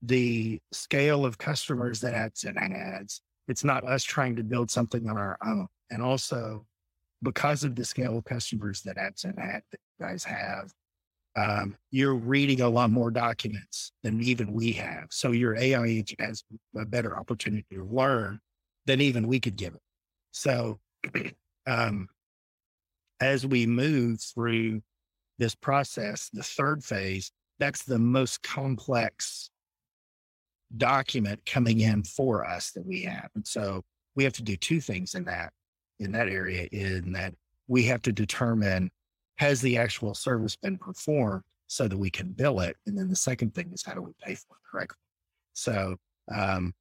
the 0.03 0.61
scale 0.73 1.25
of 1.25 1.39
customers 1.39 2.01
that 2.01 2.15
AppZen 2.15 2.57
has, 2.57 3.21
it's 3.49 3.65
not 3.65 3.85
us 3.85 4.03
trying 4.03 4.37
to 4.37 4.43
build 4.43 4.71
something 4.71 5.09
on 5.09 5.19
our 5.19 5.37
own, 5.45 5.67
and 5.91 6.03
also 6.03 6.65
because 7.23 7.65
of 7.65 7.75
the 7.75 7.85
scale 7.85 8.17
of 8.17 8.25
customers 8.25 8.81
that 8.83 8.97
AppZen 8.97 9.39
had, 9.39 9.63
that 9.71 9.81
guys 10.01 10.25
have, 10.25 10.73
um, 11.37 11.77
you're 11.91 12.15
reading 12.15 12.61
a 12.61 12.69
lot 12.69 12.91
more 12.91 13.11
documents 13.11 13.93
than 14.03 14.21
even 14.21 14.53
we 14.53 14.73
have. 14.73 15.07
So 15.11 15.33
your 15.33 15.57
AI 15.57 15.87
agent 15.87 16.21
has 16.21 16.43
a 16.77 16.85
better 16.85 17.17
opportunity 17.17 17.65
to 17.73 17.85
learn 17.85 18.41
than 18.87 19.01
even 19.01 19.29
we 19.29 19.41
could 19.41 19.57
give 19.57 19.75
it. 19.75 19.83
So 20.33 20.81
um, 21.67 22.09
as 23.21 23.47
we 23.47 23.67
move 23.67 24.21
through 24.21 24.83
this 25.39 25.55
process, 25.55 26.31
the 26.33 26.43
third 26.43 26.83
phase, 26.83 27.31
that's 27.59 27.85
the 27.85 27.99
most 27.99 28.43
complex 28.43 29.51
document 30.77 31.41
coming 31.47 31.81
in 31.81 32.03
for 32.03 32.45
us 32.45 32.73
that 32.73 32.87
we 32.87 33.03
have. 33.03 33.29
And 33.35 33.47
so 33.47 33.83
we 34.15 34.25
have 34.25 34.33
to 34.35 34.43
do 34.43 34.57
two 34.57 34.81
things 34.81 35.15
in 35.15 35.25
that 35.25 35.53
in 35.99 36.13
that 36.13 36.29
area 36.29 36.67
in 36.73 37.13
that 37.13 37.35
we 37.69 37.85
have 37.85 38.03
to 38.03 38.13
determine 38.13 38.91
has 39.41 39.63
the 39.63 39.79
actual 39.79 40.13
service 40.13 40.55
been 40.55 40.77
performed 40.77 41.43
so 41.67 41.89
that 41.89 41.97
we 41.97 42.11
can 42.11 42.33
bill 42.33 42.61
it? 42.61 42.77
And 42.87 42.97
then 42.97 43.09
the 43.09 43.17
second 43.17 43.55
thing 43.55 43.71
is 43.73 43.83
how 43.83 43.95
do 43.95 44.03
we 44.03 44.13
pay 44.23 44.35
for 44.35 44.55
it 44.57 44.71
correctly? 44.71 44.99
So 45.55 45.97
um, 46.31 46.75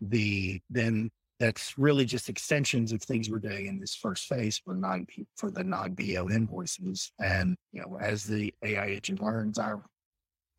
the 0.00 0.60
then 0.70 1.10
that's 1.40 1.76
really 1.76 2.04
just 2.04 2.28
extensions 2.28 2.92
of 2.92 3.02
things 3.02 3.28
we're 3.28 3.40
doing 3.40 3.66
in 3.66 3.80
this 3.80 3.96
first 3.96 4.26
phase 4.26 4.56
for 4.64 4.76
non 4.76 5.04
for 5.36 5.50
the 5.50 5.64
non 5.64 5.96
PO 5.96 6.30
invoices. 6.30 7.10
And 7.18 7.56
you 7.72 7.82
know, 7.82 7.98
as 8.00 8.22
the 8.22 8.54
AI 8.62 8.86
agent 8.86 9.20
learns 9.20 9.58
our 9.58 9.82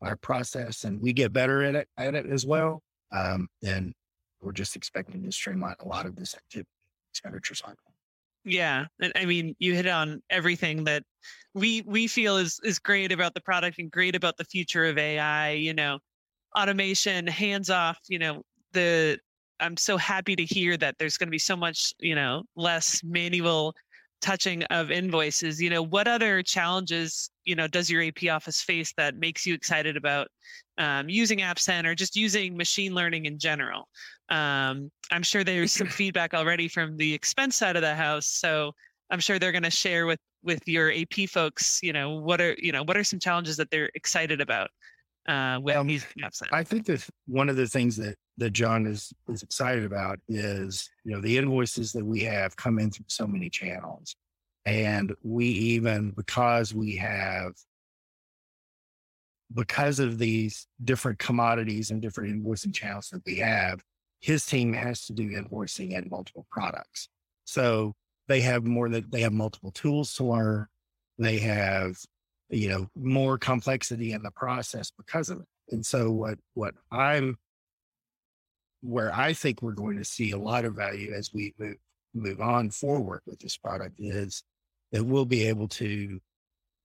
our 0.02 0.16
process 0.16 0.84
and 0.84 1.00
we 1.00 1.14
get 1.14 1.32
better 1.32 1.62
at 1.62 1.74
it 1.74 1.88
at 1.96 2.14
it 2.14 2.26
as 2.26 2.44
well, 2.44 2.82
um, 3.10 3.48
then 3.62 3.94
we're 4.42 4.52
just 4.52 4.76
expecting 4.76 5.24
to 5.24 5.32
streamline 5.32 5.76
a 5.80 5.88
lot 5.88 6.04
of 6.04 6.14
this 6.14 6.34
activity 6.34 6.68
expenditure 7.10 7.54
cycle. 7.54 7.91
Yeah, 8.44 8.86
I 9.14 9.24
mean, 9.24 9.54
you 9.58 9.74
hit 9.74 9.86
on 9.86 10.20
everything 10.30 10.84
that 10.84 11.04
we 11.54 11.82
we 11.86 12.08
feel 12.08 12.36
is 12.38 12.58
is 12.64 12.78
great 12.78 13.12
about 13.12 13.34
the 13.34 13.40
product 13.40 13.78
and 13.78 13.90
great 13.90 14.16
about 14.16 14.36
the 14.36 14.44
future 14.44 14.84
of 14.86 14.98
AI. 14.98 15.52
You 15.52 15.74
know, 15.74 15.98
automation, 16.58 17.26
hands 17.26 17.70
off. 17.70 17.98
You 18.08 18.18
know, 18.18 18.42
the 18.72 19.18
I'm 19.60 19.76
so 19.76 19.96
happy 19.96 20.36
to 20.36 20.44
hear 20.44 20.76
that 20.78 20.96
there's 20.98 21.16
going 21.18 21.28
to 21.28 21.32
be 21.32 21.38
so 21.38 21.56
much 21.56 21.94
you 22.00 22.14
know 22.16 22.44
less 22.56 23.02
manual 23.04 23.74
touching 24.22 24.62
of 24.64 24.90
invoices 24.90 25.60
you 25.60 25.68
know 25.68 25.82
what 25.82 26.08
other 26.08 26.42
challenges 26.42 27.30
you 27.44 27.54
know 27.54 27.66
does 27.66 27.90
your 27.90 28.02
ap 28.02 28.22
office 28.30 28.62
face 28.62 28.94
that 28.96 29.16
makes 29.16 29.44
you 29.44 29.52
excited 29.52 29.96
about 29.96 30.28
um, 30.78 31.08
using 31.08 31.40
AppZen 31.40 31.84
or 31.84 31.94
just 31.94 32.16
using 32.16 32.56
machine 32.56 32.94
learning 32.94 33.26
in 33.26 33.38
general? 33.38 33.88
Um, 34.30 34.90
i'm 35.10 35.22
sure 35.22 35.44
there's 35.44 35.72
some 35.72 35.86
feedback 36.00 36.32
already 36.32 36.68
from 36.68 36.96
the 36.96 37.12
expense 37.12 37.56
side 37.56 37.76
of 37.76 37.82
the 37.82 37.94
house 37.94 38.26
so 38.26 38.72
i'm 39.10 39.20
sure 39.20 39.38
they're 39.38 39.52
going 39.52 39.62
to 39.64 39.70
share 39.70 40.06
with 40.06 40.20
with 40.42 40.66
your 40.66 40.90
ap 40.92 41.28
folks 41.28 41.80
you 41.82 41.92
know 41.92 42.16
what 42.16 42.40
are 42.40 42.54
you 42.58 42.72
know 42.72 42.82
what 42.84 42.96
are 42.96 43.04
some 43.04 43.18
challenges 43.18 43.56
that 43.56 43.70
they're 43.70 43.90
excited 43.94 44.40
about 44.40 44.70
uh, 45.28 45.58
with 45.62 45.76
um, 45.76 45.88
AppZen 45.88 46.48
i 46.52 46.62
think 46.62 46.86
that 46.86 47.06
one 47.26 47.48
of 47.48 47.56
the 47.56 47.66
things 47.66 47.96
that 47.96 48.16
that 48.38 48.50
John 48.50 48.86
is 48.86 49.12
is 49.28 49.42
excited 49.42 49.84
about 49.84 50.18
is 50.28 50.88
you 51.04 51.12
know 51.12 51.20
the 51.20 51.36
invoices 51.38 51.92
that 51.92 52.04
we 52.04 52.20
have 52.20 52.56
come 52.56 52.78
in 52.78 52.90
through 52.90 53.04
so 53.08 53.26
many 53.26 53.50
channels, 53.50 54.16
and 54.64 55.12
we 55.22 55.46
even 55.46 56.10
because 56.10 56.74
we 56.74 56.96
have 56.96 57.52
because 59.54 59.98
of 59.98 60.18
these 60.18 60.66
different 60.82 61.18
commodities 61.18 61.90
and 61.90 62.00
different 62.00 62.42
invoicing 62.42 62.74
channels 62.74 63.10
that 63.10 63.22
we 63.26 63.36
have, 63.36 63.82
his 64.20 64.46
team 64.46 64.72
has 64.72 65.04
to 65.06 65.12
do 65.12 65.28
invoicing 65.28 65.96
and 65.96 66.10
multiple 66.10 66.46
products. 66.50 67.08
So 67.44 67.94
they 68.28 68.40
have 68.40 68.64
more 68.64 68.88
that 68.88 69.10
they 69.10 69.20
have 69.20 69.32
multiple 69.32 69.70
tools 69.72 70.14
to 70.14 70.24
learn. 70.24 70.66
They 71.18 71.38
have, 71.40 71.98
you 72.50 72.68
know, 72.68 72.88
more 72.94 73.38
complexity 73.38 74.12
in 74.12 74.22
the 74.22 74.30
process 74.30 74.90
because 74.90 75.30
of 75.30 75.40
it. 75.40 75.46
And 75.70 75.84
so 75.84 76.10
what 76.10 76.38
what 76.54 76.74
I'm 76.90 77.38
where 78.82 79.14
I 79.14 79.32
think 79.32 79.62
we're 79.62 79.72
going 79.72 79.98
to 79.98 80.04
see 80.04 80.32
a 80.32 80.38
lot 80.38 80.64
of 80.64 80.74
value 80.74 81.12
as 81.12 81.32
we 81.32 81.54
move 81.58 81.76
move 82.14 82.40
on 82.40 82.70
forward 82.70 83.22
with 83.26 83.38
this 83.38 83.56
product 83.56 83.94
is 83.98 84.42
that 84.92 85.04
we'll 85.04 85.24
be 85.24 85.48
able 85.48 85.68
to 85.68 86.20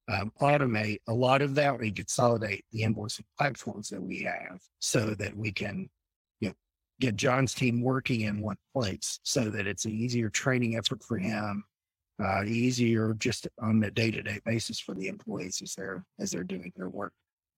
um, 0.10 0.32
automate 0.42 1.00
a 1.08 1.14
lot 1.14 1.42
of 1.42 1.56
that 1.56 1.80
and 1.80 1.96
consolidate 1.96 2.64
the 2.72 2.84
invoicing 2.84 3.26
platforms 3.38 3.90
that 3.90 4.02
we 4.02 4.22
have 4.22 4.60
so 4.80 5.14
that 5.16 5.36
we 5.36 5.52
can 5.52 5.90
you 6.40 6.50
know, 6.50 6.56
get 7.02 7.18
John's 7.18 7.54
team 7.54 7.82
working 7.82 8.22
in 8.22 8.42
one 8.42 8.56
place 8.74 9.20
so 9.24 9.50
that 9.50 9.68
it's 9.68 9.86
an 9.86 9.92
easier 9.92 10.30
training 10.30 10.78
effort 10.78 11.04
for 11.04 11.18
him, 11.18 11.66
uh, 12.24 12.44
easier 12.46 13.14
just 13.16 13.48
on 13.62 13.84
a 13.84 13.92
day 13.92 14.12
to 14.12 14.22
day 14.22 14.40
basis 14.46 14.80
for 14.80 14.96
the 14.96 15.08
employees 15.08 15.62
as 15.62 15.76
they're 15.76 16.04
as 16.20 16.32
they're 16.32 16.44
doing 16.44 16.72
their 16.76 16.90
work. 16.90 17.14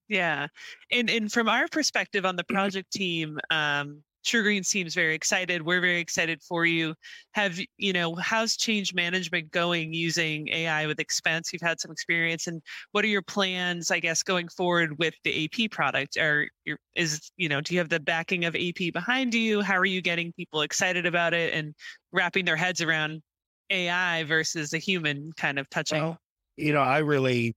Yeah, 0.08 0.48
and 0.90 1.08
and 1.08 1.32
from 1.32 1.48
our 1.48 1.68
perspective 1.68 2.26
on 2.26 2.36
the 2.36 2.44
project 2.48 2.92
team, 2.92 3.38
um, 3.50 4.02
TruGreen 4.24 4.66
seems 4.66 4.94
very 4.94 5.14
excited. 5.14 5.62
We're 5.62 5.80
very 5.80 6.00
excited 6.00 6.42
for 6.42 6.66
you. 6.66 6.94
Have 7.32 7.58
you 7.78 7.92
know 7.92 8.14
how's 8.16 8.56
change 8.56 8.92
management 8.92 9.50
going 9.50 9.94
using 9.94 10.48
AI 10.48 10.86
with 10.86 11.00
expense? 11.00 11.52
You've 11.52 11.62
had 11.62 11.80
some 11.80 11.90
experience, 11.90 12.46
and 12.46 12.60
what 12.92 13.04
are 13.04 13.08
your 13.08 13.22
plans? 13.22 13.90
I 13.90 14.00
guess 14.00 14.22
going 14.22 14.48
forward 14.48 14.98
with 14.98 15.14
the 15.24 15.44
AP 15.44 15.70
product, 15.70 16.16
or 16.18 16.48
is 16.94 17.30
you 17.36 17.48
know 17.48 17.60
do 17.60 17.72
you 17.74 17.80
have 17.80 17.88
the 17.88 18.00
backing 18.00 18.44
of 18.44 18.54
AP 18.54 18.92
behind 18.92 19.32
you? 19.34 19.62
How 19.62 19.76
are 19.76 19.86
you 19.86 20.02
getting 20.02 20.32
people 20.32 20.62
excited 20.62 21.06
about 21.06 21.32
it 21.32 21.54
and 21.54 21.74
wrapping 22.12 22.44
their 22.44 22.56
heads 22.56 22.82
around 22.82 23.22
AI 23.70 24.24
versus 24.24 24.74
a 24.74 24.78
human 24.78 25.32
kind 25.36 25.58
of 25.58 25.68
touching? 25.70 26.02
Well, 26.02 26.18
you 26.56 26.72
know, 26.72 26.80
I 26.80 26.98
really, 26.98 27.54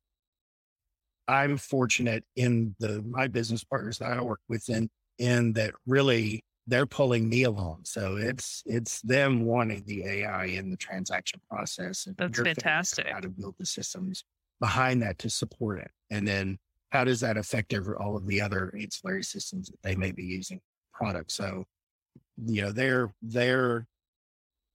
I'm 1.27 1.57
fortunate 1.57 2.23
in 2.35 2.75
the 2.79 3.01
my 3.03 3.27
business 3.27 3.63
partners 3.63 3.97
that 3.99 4.11
I 4.11 4.21
work 4.21 4.41
with 4.47 4.69
in 4.69 4.89
in 5.17 5.53
that 5.53 5.73
really 5.85 6.43
they're 6.67 6.85
pulling 6.85 7.27
me 7.27 7.43
along. 7.43 7.81
So 7.83 8.17
it's 8.17 8.63
it's 8.65 9.01
them 9.01 9.45
wanting 9.45 9.83
the 9.85 10.05
AI 10.05 10.45
in 10.45 10.69
the 10.69 10.77
transaction 10.77 11.41
process. 11.49 12.07
And 12.07 12.15
That's 12.17 12.39
fantastic. 12.39 13.07
How 13.07 13.19
to 13.19 13.29
build 13.29 13.55
the 13.59 13.65
systems 13.65 14.23
behind 14.59 15.01
that 15.01 15.19
to 15.19 15.29
support 15.29 15.79
it, 15.79 15.91
and 16.09 16.27
then 16.27 16.57
how 16.91 17.03
does 17.03 17.19
that 17.21 17.37
affect 17.37 17.73
every, 17.73 17.95
all 17.95 18.15
of 18.15 18.27
the 18.27 18.39
other 18.39 18.71
ancillary 18.79 19.23
systems 19.23 19.67
that 19.69 19.81
they 19.81 19.95
may 19.95 20.11
be 20.11 20.23
using 20.23 20.61
products? 20.93 21.33
So 21.35 21.65
you 22.45 22.61
know 22.61 22.71
their 22.71 23.13
their 23.21 23.87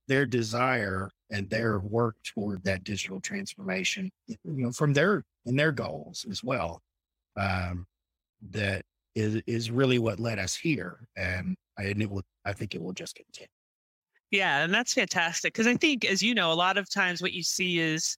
their 0.09 0.27
desire 0.27 1.11
and 1.31 1.49
their 1.51 1.79
work 1.81 2.17
toward 2.23 2.65
that 2.65 2.85
digital 2.85 3.21
transformation, 3.21 4.11
you 4.27 4.37
know, 4.45 4.73
from 4.73 4.93
their 4.93 5.25
and 5.47 5.59
their 5.59 5.73
goals 5.73 6.27
as 6.31 6.43
well. 6.43 6.83
Um, 7.37 7.87
that 8.51 8.83
is 9.15 9.43
is 9.47 9.71
really 9.71 9.99
what 9.99 10.21
led 10.21 10.39
us 10.39 10.55
here, 10.55 11.07
and 11.17 11.57
and 11.77 12.03
it 12.03 12.11
will. 12.11 12.23
I 12.45 12.53
think 12.53 12.75
it 12.75 12.83
will 12.83 12.93
just 12.93 13.15
continue. 13.15 13.49
Yeah, 14.31 14.63
and 14.63 14.73
that's 14.73 14.95
fantastic 14.95 15.55
because 15.55 15.67
I 15.67 15.75
think, 15.75 16.05
as 16.05 16.23
you 16.23 16.35
know, 16.35 16.53
a 16.53 16.55
lot 16.55 16.77
of 16.77 16.91
times 16.91 17.23
what 17.23 17.33
you 17.33 17.43
see 17.43 17.79
is 17.79 18.17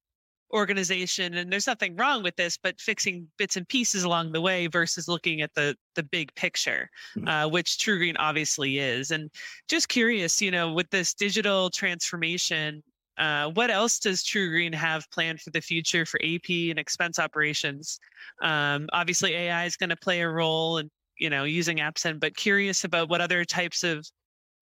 organization, 0.53 1.35
and 1.35 1.53
there's 1.53 1.67
nothing 1.67 1.97
wrong 1.97 2.23
with 2.23 2.35
this, 2.37 2.59
but 2.61 2.81
fixing 2.81 3.29
bits 3.39 3.57
and 3.57 3.69
pieces 3.69 4.03
along 4.03 4.33
the 4.33 4.41
way 4.41 4.67
versus 4.67 5.09
looking 5.09 5.41
at 5.41 5.55
the 5.55 5.77
the 5.95 6.03
big 6.03 6.35
picture, 6.35 6.91
mm-hmm. 7.17 7.29
uh, 7.29 7.49
which 7.49 7.79
TruGreen 7.79 8.17
obviously 8.19 8.79
is. 8.79 9.11
And 9.11 9.31
just 9.69 9.89
curious, 9.89 10.43
you 10.43 10.51
know, 10.51 10.73
with 10.73 10.91
this 10.91 11.15
digital 11.15 11.71
transformation, 11.71 12.83
uh, 13.21 13.51
what 13.51 13.71
else 13.71 13.99
does 13.99 14.23
TruGreen 14.23 14.75
have 14.75 15.09
planned 15.11 15.43
for 15.43 15.51
the 15.51 15.61
future 15.61 16.07
for 16.07 16.19
AP 16.25 16.49
and 16.49 16.79
expense 16.79 17.19
operations? 17.19 18.01
Um, 18.43 18.89
obviously, 18.95 19.35
AI 19.35 19.67
is 19.67 19.77
going 19.77 19.91
to 19.91 19.97
play 19.97 20.23
a 20.23 20.29
role 20.29 20.79
in 20.79 20.91
you 21.19 21.29
know 21.29 21.45
using 21.45 21.79
AppZen, 21.79 22.19
but 22.19 22.35
curious 22.35 22.85
about 22.85 23.11
what 23.11 23.21
other 23.21 23.45
types 23.45 23.85
of 23.85 24.09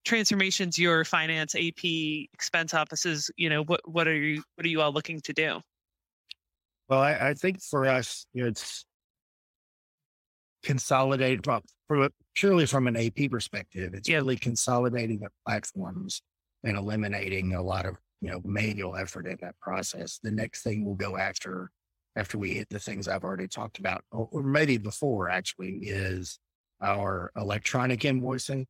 transformations 0.05 0.77
your 0.77 1.05
finance 1.05 1.55
AP 1.55 1.85
expense 2.35 2.75
offices. 2.75 3.31
You 3.37 3.49
know, 3.49 3.63
what 3.63 3.81
what 3.89 4.09
are 4.09 4.17
you 4.17 4.43
what 4.57 4.67
are 4.67 4.69
you 4.69 4.83
all 4.83 4.93
looking 4.93 5.21
to 5.21 5.33
do? 5.33 5.61
Well, 6.89 7.01
I, 7.01 7.29
I 7.29 7.35
think 7.35 7.63
for 7.63 7.87
us, 7.87 8.27
it's 8.35 8.85
consolidated 10.65 11.47
well, 11.47 11.63
from 11.87 12.09
purely 12.35 12.67
from 12.67 12.89
an 12.89 12.97
AP 12.97 13.31
perspective. 13.31 13.95
It's 13.95 14.09
really 14.09 14.37
consolidating 14.37 15.21
the 15.21 15.29
platforms 15.47 16.23
and 16.65 16.77
eliminating 16.77 17.55
a 17.55 17.63
lot 17.63 17.87
of 17.87 17.97
you 18.21 18.31
know, 18.31 18.41
manual 18.45 18.97
effort 18.97 19.27
in 19.27 19.39
that 19.41 19.59
process. 19.61 20.19
The 20.23 20.31
next 20.31 20.63
thing 20.63 20.85
we'll 20.85 20.95
go 20.95 21.17
after, 21.17 21.71
after 22.17 22.39
we 22.39 22.55
hit 22.55 22.69
the 22.69 22.79
things 22.79 23.09
I've 23.09 23.25
already 23.25 23.49
talked 23.49 23.79
about, 23.79 24.03
or, 24.11 24.29
or 24.33 24.43
maybe 24.43 24.77
before 24.79 25.29
actually, 25.29 25.79
is 25.83 26.39
our 26.83 27.31
electronic 27.37 28.01
invoicing. 28.01 28.67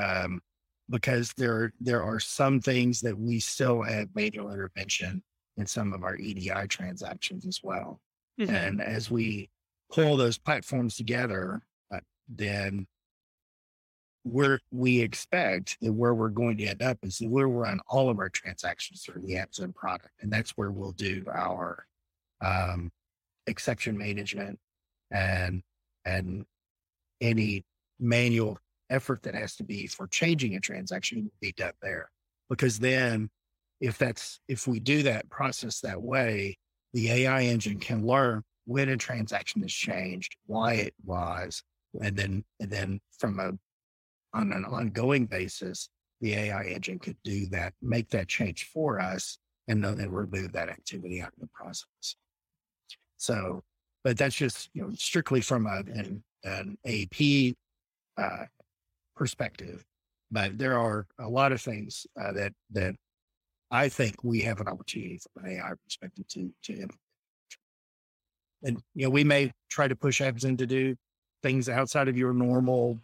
Um, 0.00 0.40
because 0.88 1.32
there 1.36 1.72
there 1.80 2.02
are 2.02 2.18
some 2.18 2.60
things 2.60 3.00
that 3.00 3.16
we 3.16 3.38
still 3.38 3.82
have 3.82 4.08
manual 4.14 4.52
intervention 4.52 5.22
in 5.56 5.66
some 5.66 5.92
of 5.92 6.02
our 6.02 6.16
EDI 6.16 6.66
transactions 6.68 7.46
as 7.46 7.60
well. 7.62 8.00
Mm-hmm. 8.40 8.54
And 8.54 8.82
as 8.82 9.10
we 9.10 9.50
pull 9.92 10.16
those 10.16 10.38
platforms 10.38 10.96
together, 10.96 11.62
uh, 11.94 12.00
then 12.28 12.86
where 14.22 14.60
we 14.70 15.00
expect 15.00 15.78
that 15.80 15.92
where 15.92 16.14
we're 16.14 16.28
going 16.28 16.56
to 16.58 16.66
end 16.66 16.82
up 16.82 16.98
is 17.02 17.18
that 17.18 17.30
we'll 17.30 17.46
run 17.46 17.80
all 17.88 18.10
of 18.10 18.18
our 18.18 18.28
transactions 18.28 19.02
through 19.02 19.22
the 19.22 19.34
AppZen 19.34 19.74
product. 19.74 20.10
And 20.20 20.30
that's 20.30 20.50
where 20.56 20.70
we'll 20.70 20.92
do 20.92 21.24
our 21.32 21.86
um, 22.40 22.90
exception 23.46 23.96
management 23.96 24.58
and 25.10 25.62
and 26.04 26.44
any 27.20 27.64
manual 27.98 28.58
effort 28.88 29.22
that 29.22 29.34
has 29.34 29.56
to 29.56 29.64
be 29.64 29.86
for 29.86 30.06
changing 30.06 30.56
a 30.56 30.60
transaction 30.60 31.24
will 31.24 31.30
be 31.40 31.52
done 31.52 31.72
there. 31.82 32.10
Because 32.48 32.78
then 32.78 33.30
if 33.80 33.98
that's 33.98 34.40
if 34.48 34.66
we 34.66 34.80
do 34.80 35.02
that 35.04 35.28
process 35.30 35.80
that 35.80 36.02
way, 36.02 36.58
the 36.92 37.10
AI 37.10 37.44
engine 37.44 37.78
can 37.78 38.06
learn 38.06 38.42
when 38.66 38.88
a 38.88 38.96
transaction 38.96 39.64
is 39.64 39.72
changed, 39.72 40.36
why 40.46 40.74
it 40.74 40.94
was, 41.04 41.62
and 42.02 42.16
then 42.16 42.44
and 42.60 42.70
then 42.70 43.00
from 43.18 43.40
a 43.40 43.52
on 44.32 44.52
an 44.52 44.64
ongoing 44.64 45.26
basis, 45.26 45.88
the 46.20 46.34
AI 46.34 46.64
engine 46.64 46.98
could 46.98 47.16
do 47.24 47.46
that, 47.46 47.72
make 47.80 48.08
that 48.10 48.28
change 48.28 48.64
for 48.72 49.00
us, 49.00 49.38
and 49.68 49.82
then 49.82 50.10
remove 50.10 50.52
that 50.52 50.68
activity 50.68 51.22
out 51.22 51.28
of 51.28 51.40
the 51.40 51.48
process. 51.48 52.16
So, 53.16 53.62
but 54.04 54.16
that's 54.16 54.34
just 54.34 54.70
you 54.72 54.82
know 54.82 54.90
strictly 54.94 55.40
from 55.40 55.66
a, 55.66 55.82
an, 55.92 56.22
an 56.44 56.78
AP 56.86 57.54
uh, 58.16 58.46
perspective. 59.16 59.84
But 60.30 60.58
there 60.58 60.78
are 60.78 61.06
a 61.18 61.28
lot 61.28 61.52
of 61.52 61.60
things 61.60 62.06
uh, 62.20 62.32
that 62.32 62.52
that 62.72 62.94
I 63.70 63.88
think 63.88 64.22
we 64.24 64.40
have 64.42 64.60
an 64.60 64.68
opportunity 64.68 65.20
from 65.32 65.44
an 65.44 65.52
AI 65.52 65.72
perspective 65.84 66.26
to 66.28 66.50
to 66.64 66.72
implement. 66.72 66.98
And 68.62 68.82
you 68.94 69.04
know, 69.04 69.10
we 69.10 69.24
may 69.24 69.52
try 69.70 69.88
to 69.88 69.96
push 69.96 70.20
apps 70.20 70.40
to 70.40 70.66
do 70.66 70.96
things 71.42 71.68
outside 71.68 72.08
of 72.08 72.16
your 72.16 72.32
normal 72.32 72.98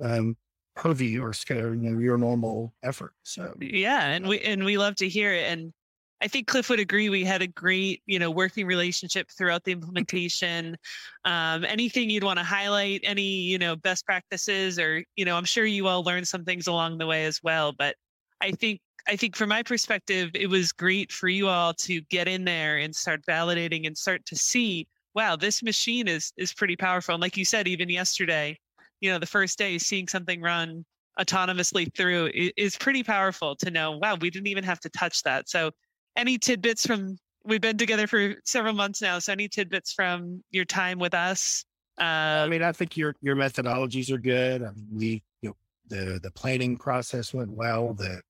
um, 0.00 0.36
purview 0.74 1.22
or 1.22 1.32
you 1.48 1.76
know, 1.76 1.98
your 1.98 2.18
normal 2.18 2.74
effort. 2.82 3.12
So 3.22 3.54
yeah, 3.60 4.08
and 4.08 4.26
we 4.26 4.40
and 4.40 4.64
we 4.64 4.76
love 4.78 4.96
to 4.96 5.08
hear 5.08 5.32
it. 5.32 5.50
And 5.50 5.72
I 6.20 6.28
think 6.28 6.46
Cliff 6.46 6.70
would 6.70 6.80
agree. 6.80 7.08
We 7.08 7.24
had 7.24 7.42
a 7.42 7.46
great, 7.46 8.02
you 8.06 8.18
know, 8.18 8.30
working 8.30 8.66
relationship 8.66 9.28
throughout 9.30 9.64
the 9.64 9.72
implementation. 9.72 10.76
Um, 11.24 11.64
anything 11.64 12.08
you'd 12.08 12.24
want 12.24 12.38
to 12.38 12.44
highlight? 12.44 13.02
Any, 13.04 13.22
you 13.22 13.58
know, 13.58 13.76
best 13.76 14.06
practices, 14.06 14.78
or 14.78 15.04
you 15.16 15.24
know, 15.24 15.36
I'm 15.36 15.44
sure 15.44 15.64
you 15.64 15.86
all 15.86 16.02
learned 16.02 16.26
some 16.26 16.44
things 16.44 16.66
along 16.66 16.98
the 16.98 17.06
way 17.06 17.24
as 17.26 17.40
well. 17.42 17.72
But 17.72 17.96
I 18.40 18.52
think 18.52 18.80
I 19.06 19.16
think 19.16 19.36
from 19.36 19.50
my 19.50 19.62
perspective, 19.62 20.30
it 20.34 20.48
was 20.48 20.72
great 20.72 21.12
for 21.12 21.28
you 21.28 21.48
all 21.48 21.74
to 21.74 22.00
get 22.02 22.26
in 22.26 22.44
there 22.44 22.78
and 22.78 22.94
start 22.94 23.20
validating 23.28 23.86
and 23.86 23.96
start 23.96 24.24
to 24.26 24.36
see, 24.36 24.88
wow, 25.14 25.36
this 25.36 25.62
machine 25.62 26.08
is 26.08 26.32
is 26.36 26.54
pretty 26.54 26.76
powerful. 26.76 27.14
And 27.14 27.22
like 27.22 27.36
you 27.36 27.44
said, 27.44 27.68
even 27.68 27.88
yesterday, 27.88 28.58
you 29.04 29.12
know 29.12 29.18
the 29.18 29.26
first 29.26 29.58
day 29.58 29.76
seeing 29.76 30.08
something 30.08 30.40
run 30.40 30.82
autonomously 31.20 31.94
through 31.94 32.30
is 32.56 32.76
pretty 32.76 33.02
powerful 33.02 33.54
to 33.54 33.70
know 33.70 33.98
wow 33.98 34.16
we 34.18 34.30
didn't 34.30 34.48
even 34.48 34.64
have 34.64 34.80
to 34.80 34.88
touch 34.88 35.22
that. 35.22 35.48
So 35.48 35.70
any 36.16 36.38
tidbits 36.38 36.86
from 36.86 37.18
we've 37.44 37.60
been 37.60 37.76
together 37.76 38.06
for 38.06 38.34
several 38.46 38.72
months 38.72 39.02
now 39.02 39.18
so 39.18 39.30
any 39.30 39.46
tidbits 39.46 39.92
from 39.92 40.42
your 40.50 40.64
time 40.64 40.98
with 40.98 41.12
us? 41.12 41.66
Uh, 42.00 42.42
i 42.44 42.48
mean 42.48 42.62
i 42.62 42.72
think 42.72 42.96
your 42.96 43.14
your 43.20 43.36
methodologies 43.36 44.10
are 44.10 44.18
good. 44.18 44.62
I 44.62 44.70
mean, 44.70 44.88
we 44.90 45.22
you 45.42 45.50
know, 45.50 45.56
the 45.88 46.18
the 46.20 46.30
planning 46.30 46.78
process 46.78 47.34
went 47.34 47.50
well 47.50 47.92
the 47.92 48.22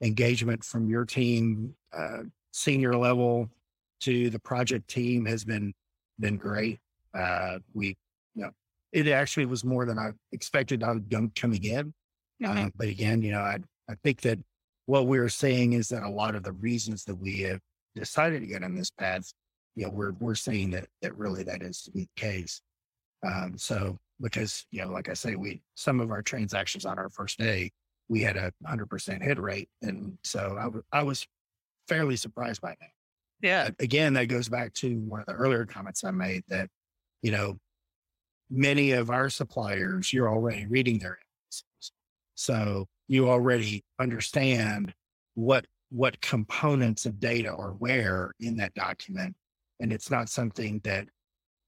engagement 0.00 0.64
from 0.64 0.88
your 0.88 1.04
team 1.04 1.74
uh, 1.92 2.22
senior 2.52 2.96
level 2.96 3.50
to 4.00 4.30
the 4.30 4.38
project 4.38 4.88
team 4.88 5.26
has 5.26 5.44
been 5.44 5.74
been 6.18 6.38
great. 6.38 6.80
Uh, 7.12 7.58
we 7.74 7.96
it 8.96 9.08
actually 9.08 9.44
was 9.44 9.62
more 9.62 9.84
than 9.84 9.98
I 9.98 10.12
expected 10.32 10.82
on 10.82 11.04
coming 11.34 11.62
in. 11.62 11.92
Okay. 12.42 12.62
Uh, 12.62 12.70
but 12.74 12.88
again, 12.88 13.20
you 13.20 13.32
know, 13.32 13.40
I, 13.40 13.58
I 13.90 13.94
think 14.02 14.22
that 14.22 14.38
what 14.86 15.06
we're 15.06 15.28
saying 15.28 15.74
is 15.74 15.88
that 15.90 16.02
a 16.02 16.08
lot 16.08 16.34
of 16.34 16.42
the 16.42 16.52
reasons 16.52 17.04
that 17.04 17.16
we 17.16 17.40
have 17.40 17.60
decided 17.94 18.40
to 18.40 18.46
get 18.46 18.64
on 18.64 18.74
this 18.74 18.90
path, 18.90 19.30
you 19.74 19.84
know, 19.84 19.90
we're, 19.90 20.12
we're 20.12 20.34
saying 20.34 20.70
that, 20.70 20.86
that 21.02 21.14
really 21.14 21.42
that 21.42 21.60
is 21.60 21.90
the 21.94 22.06
case. 22.16 22.62
Um, 23.26 23.58
so 23.58 23.98
because, 24.18 24.64
you 24.70 24.80
know, 24.80 24.90
like 24.90 25.10
I 25.10 25.14
say, 25.14 25.34
we, 25.34 25.60
some 25.74 26.00
of 26.00 26.10
our 26.10 26.22
transactions 26.22 26.86
on 26.86 26.98
our 26.98 27.10
first 27.10 27.38
day, 27.38 27.72
we 28.08 28.22
had 28.22 28.38
a 28.38 28.50
hundred 28.64 28.88
percent 28.88 29.22
hit 29.22 29.38
rate. 29.38 29.68
And 29.82 30.16
so 30.24 30.56
I, 30.58 30.64
w- 30.64 30.84
I 30.90 31.02
was 31.02 31.26
fairly 31.86 32.16
surprised 32.16 32.62
by 32.62 32.76
that. 32.80 32.90
Yeah. 33.42 33.64
But 33.64 33.84
again, 33.84 34.14
that 34.14 34.28
goes 34.28 34.48
back 34.48 34.72
to 34.74 34.96
one 35.00 35.20
of 35.20 35.26
the 35.26 35.34
earlier 35.34 35.66
comments 35.66 36.02
I 36.02 36.12
made 36.12 36.44
that, 36.48 36.70
you 37.20 37.32
know, 37.32 37.58
many 38.50 38.92
of 38.92 39.10
our 39.10 39.28
suppliers, 39.28 40.12
you're 40.12 40.28
already 40.28 40.66
reading 40.66 40.98
their 40.98 41.18
invoices. 41.18 41.92
So 42.34 42.86
you 43.08 43.28
already 43.28 43.84
understand 43.98 44.94
what 45.34 45.66
what 45.90 46.20
components 46.20 47.06
of 47.06 47.20
data 47.20 47.48
are 47.48 47.70
where 47.70 48.32
in 48.40 48.56
that 48.56 48.74
document. 48.74 49.36
And 49.78 49.92
it's 49.92 50.10
not 50.10 50.28
something 50.28 50.80
that 50.82 51.06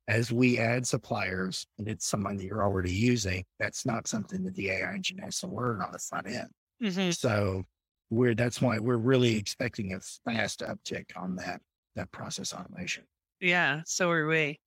as 0.09 0.33
we 0.33 0.59
add 0.59 0.87
suppliers 0.87 1.67
and 1.79 1.87
it's 1.87 2.07
someone 2.07 2.37
that 2.37 2.45
you're 2.45 2.64
already 2.64 2.93
using, 2.93 3.45
that's 3.61 3.87
not 3.87 4.09
something 4.09 4.43
that 4.45 4.55
the 4.55 4.71
AI 4.71 4.93
engine 4.93 5.19
has 5.19 5.38
to 5.41 5.47
learn 5.47 5.83
on 5.83 5.93
the 5.93 5.99
front 5.99 6.27
end. 6.27 6.49
hmm 6.81 7.11
So 7.11 7.64
we're 8.11 8.35
that's 8.35 8.61
why 8.61 8.79
we're 8.79 8.97
really 8.97 9.37
expecting 9.37 9.93
a 9.93 10.01
fast 10.25 10.61
uptick 10.61 11.05
on 11.14 11.37
that 11.37 11.61
that 11.95 12.11
process 12.11 12.55
automation. 12.55 13.05
Yeah. 13.41 13.83
So 13.85 14.11
are 14.11 14.27
we. 14.27 14.59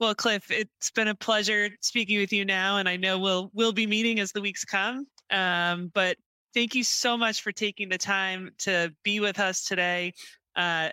Well, 0.00 0.14
Cliff, 0.14 0.50
it's 0.50 0.90
been 0.92 1.08
a 1.08 1.14
pleasure 1.14 1.70
speaking 1.80 2.18
with 2.18 2.32
you 2.32 2.44
now, 2.44 2.78
and 2.78 2.88
I 2.88 2.96
know 2.96 3.18
we'll 3.18 3.50
we'll 3.52 3.72
be 3.72 3.86
meeting 3.86 4.20
as 4.20 4.30
the 4.30 4.40
weeks 4.40 4.64
come. 4.64 5.06
Um, 5.30 5.90
but 5.92 6.16
thank 6.54 6.74
you 6.74 6.84
so 6.84 7.16
much 7.16 7.42
for 7.42 7.50
taking 7.50 7.88
the 7.88 7.98
time 7.98 8.50
to 8.58 8.94
be 9.02 9.18
with 9.18 9.40
us 9.40 9.64
today. 9.64 10.12
Uh, 10.54 10.90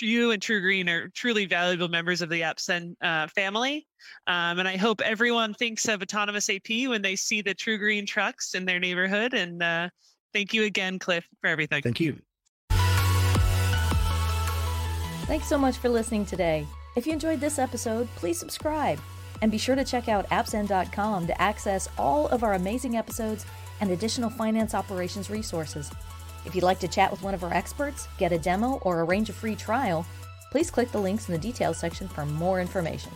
you 0.00 0.30
and 0.30 0.42
TruGreen 0.42 0.88
are 0.88 1.08
truly 1.10 1.46
valuable 1.46 1.88
members 1.88 2.20
of 2.22 2.28
the 2.28 2.42
AppZen 2.42 2.94
uh, 3.02 3.26
family. 3.28 3.86
Um, 4.26 4.58
and 4.58 4.68
I 4.68 4.76
hope 4.76 5.00
everyone 5.00 5.54
thinks 5.54 5.88
of 5.88 6.02
autonomous 6.02 6.50
AP 6.50 6.88
when 6.88 7.02
they 7.02 7.16
see 7.16 7.40
the 7.40 7.54
TruGreen 7.54 8.06
trucks 8.06 8.54
in 8.54 8.64
their 8.64 8.78
neighborhood. 8.78 9.32
And 9.32 9.62
uh, 9.62 9.88
thank 10.34 10.52
you 10.52 10.64
again, 10.64 10.98
Cliff, 10.98 11.26
for 11.40 11.48
everything. 11.48 11.82
Thank 11.82 12.00
you. 12.00 12.18
Thanks 15.26 15.48
so 15.48 15.58
much 15.58 15.78
for 15.78 15.88
listening 15.88 16.24
today. 16.24 16.66
If 16.96 17.06
you 17.06 17.12
enjoyed 17.12 17.40
this 17.40 17.58
episode, 17.58 18.08
please 18.16 18.38
subscribe. 18.38 18.98
And 19.42 19.52
be 19.52 19.58
sure 19.58 19.76
to 19.76 19.84
check 19.84 20.08
out 20.08 20.28
appzen.com 20.30 21.26
to 21.26 21.40
access 21.42 21.90
all 21.98 22.26
of 22.28 22.42
our 22.42 22.54
amazing 22.54 22.96
episodes 22.96 23.44
and 23.82 23.90
additional 23.90 24.30
finance 24.30 24.74
operations 24.74 25.28
resources. 25.28 25.90
If 26.46 26.54
you'd 26.54 26.64
like 26.64 26.80
to 26.80 26.88
chat 26.88 27.10
with 27.10 27.22
one 27.22 27.34
of 27.34 27.44
our 27.44 27.52
experts, 27.52 28.08
get 28.16 28.32
a 28.32 28.38
demo, 28.38 28.80
or 28.82 29.02
arrange 29.02 29.28
a 29.28 29.34
free 29.34 29.56
trial, 29.56 30.06
please 30.50 30.70
click 30.70 30.90
the 30.90 30.98
links 30.98 31.28
in 31.28 31.34
the 31.34 31.38
details 31.38 31.76
section 31.76 32.08
for 32.08 32.24
more 32.24 32.62
information. 32.62 33.12